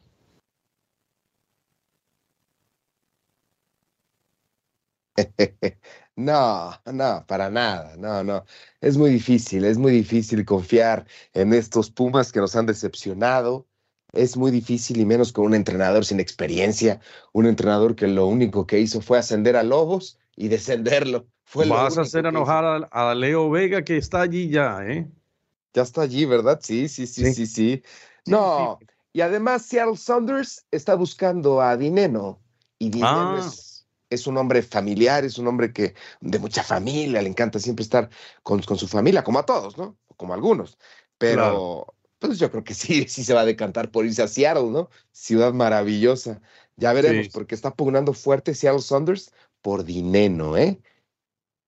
No, 6.16 6.72
no, 6.93 7.24
para 7.26 7.49
nada, 7.49 7.97
no, 7.97 8.22
no. 8.22 8.45
Es 8.83 8.99
muy 8.99 9.11
difícil, 9.11 9.64
es 9.64 9.78
muy 9.78 9.93
difícil 9.93 10.45
confiar 10.45 11.07
en 11.33 11.55
estos 11.55 11.91
Pumas 11.91 12.30
que 12.33 12.41
nos 12.41 12.55
han 12.55 12.66
decepcionado. 12.66 13.66
Es 14.13 14.37
muy 14.37 14.51
difícil 14.51 15.01
y 15.01 15.07
menos 15.07 15.33
con 15.33 15.47
un 15.47 15.55
entrenador 15.55 16.05
sin 16.05 16.21
experiencia, 16.21 17.01
un 17.33 17.47
entrenador 17.47 17.97
que 17.97 18.07
lo 18.07 18.27
único 18.27 18.67
que 18.67 18.81
hizo 18.81 19.01
fue 19.01 19.19
ascender 19.19 19.57
a 19.57 19.63
Lobos 19.63 20.19
y 20.37 20.49
descenderlo. 20.49 21.27
Fue 21.45 21.67
Vas 21.67 21.99
a 21.99 22.03
hacer 22.03 22.27
enojar 22.27 22.89
a, 22.91 23.15
Leo 23.15 23.51
Vega 23.51 23.83
que 23.83 23.97
está 23.97 24.23
allí 24.23 24.49
ya, 24.49 24.81
¿eh? 24.87 25.09
Ya 25.75 25.83
está 25.83 26.03
allí, 26.03 26.25
¿verdad? 26.25 26.61
Sí, 26.63 26.89
sí, 26.89 27.07
sí, 27.07 27.33
sí, 27.33 27.47
sí. 27.47 27.83
No, 28.27 28.79
y 29.13 29.21
además 29.21 29.63
Seattle 29.63 29.97
Saunders 29.97 30.65
está 30.71 30.95
buscando 30.95 31.61
a 31.61 31.77
Dineno 31.77 32.39
y 32.79 32.91
Dineno 32.91 33.37
ah. 33.37 33.39
es 33.41 33.73
es 34.13 34.27
un 34.27 34.37
hombre 34.37 34.63
familiar, 34.63 35.25
es 35.25 35.39
un 35.39 35.49
hombre 35.49 35.73
que 35.73 35.95
de 36.21 36.39
mucha 36.39 36.63
familia, 36.63 37.23
le 37.23 37.29
encanta 37.29 37.59
siempre 37.59 37.83
estar 37.83 38.11
con, 38.43 38.63
su 38.63 38.87
familia, 38.87 39.25
como 39.25 39.39
a 39.39 39.47
todos, 39.47 39.79
¿no? 39.79 39.97
Como 40.17 40.33
a 40.33 40.37
algunos. 40.37 40.79
Pero 41.19 41.95
pues 42.27 42.39
yo 42.39 42.51
creo 42.51 42.64
que 42.64 42.75
sí, 42.75 43.07
sí 43.09 43.25
se 43.25 43.35
va 43.35 43.43
a 43.43 43.47
decantar 43.47 43.91
por 43.91 44.05
irse 44.05 44.23
a 44.23 44.29
Seattle, 44.29 44.70
¿no? 44.70 44.89
Ciudad 45.12 45.53
maravillosa. 45.53 46.41
Ya 46.77 46.93
veremos, 46.93 47.29
porque 47.29 47.55
está 47.55 47.75
pugnando 47.75 48.12
fuerte 48.12 48.55
Seattle 48.55 48.81
Saunders 48.81 49.33
por 49.61 49.85
dinero, 49.85 50.57
¿eh? 50.57 50.81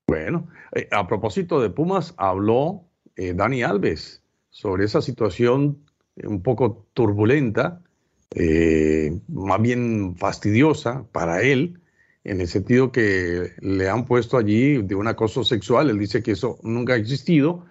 Bueno, 0.06 0.48
eh, 0.72 0.88
a 0.90 1.06
propósito 1.06 1.60
de 1.60 1.70
Pumas, 1.70 2.14
habló 2.16 2.84
eh, 3.16 3.32
Dani 3.34 3.62
Alves 3.62 4.22
sobre 4.50 4.84
esa 4.84 5.02
situación 5.02 5.84
un 6.22 6.42
poco 6.42 6.86
turbulenta, 6.94 7.82
eh, 8.34 9.18
más 9.28 9.60
bien 9.60 10.16
fastidiosa 10.16 11.04
para 11.12 11.42
él, 11.42 11.80
en 12.24 12.40
el 12.40 12.48
sentido 12.48 12.90
que 12.90 13.52
le 13.60 13.88
han 13.88 14.06
puesto 14.06 14.36
allí 14.36 14.82
de 14.82 14.94
un 14.94 15.06
acoso 15.08 15.44
sexual. 15.44 15.90
Él 15.90 15.98
dice 15.98 16.22
que 16.22 16.32
eso 16.32 16.58
nunca 16.62 16.94
ha 16.94 16.96
existido, 16.96 17.66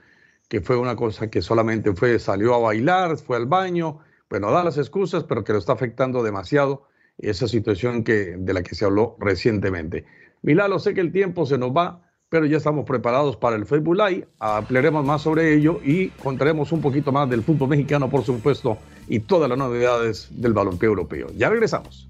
que 0.48 0.62
fue 0.62 0.78
una 0.78 0.96
cosa 0.96 1.30
que 1.30 1.42
solamente 1.42 1.94
fue, 1.94 2.20
salió 2.20 2.54
a 2.56 2.60
bailar, 2.60 3.18
fue 3.18 3.38
al 3.38 3.46
baño, 3.46 4.00
bueno, 4.30 4.52
da 4.52 4.64
las 4.64 4.78
excusas, 4.78 5.24
pero 5.24 5.44
que 5.44 5.54
lo 5.54 5.60
está 5.60 5.74
afectando 5.74 6.24
demasiado 6.24 6.88
esa 7.18 7.48
situación 7.48 8.04
que, 8.04 8.36
de 8.38 8.54
la 8.54 8.64
que 8.64 8.76
se 8.76 8.86
habló 8.86 9.16
recientemente. 9.20 10.06
Milalo, 10.42 10.80
sé 10.80 10.94
que 10.94 11.02
el 11.02 11.12
tiempo 11.12 11.46
se 11.46 11.58
nos 11.58 11.72
va, 11.72 12.02
pero 12.30 12.46
ya 12.48 12.58
estamos 12.58 12.86
preparados 12.86 13.38
para 13.38 13.56
el 13.56 13.66
Facebook 13.66 13.96
Live. 13.96 14.28
Ampliaremos 14.40 15.06
más 15.06 15.22
sobre 15.22 15.54
ello 15.54 15.80
y 15.84 16.10
contaremos 16.10 16.72
un 16.72 16.82
poquito 16.82 17.12
más 17.12 17.30
del 17.30 17.44
fútbol 17.44 17.70
mexicano, 17.70 18.10
por 18.10 18.24
supuesto, 18.24 18.80
y 19.08 19.20
todas 19.20 19.48
las 19.48 19.58
novedades 19.58 20.30
del 20.32 20.54
balompié 20.54 20.88
europeo. 20.88 21.28
Ya 21.38 21.50
regresamos. 21.50 22.10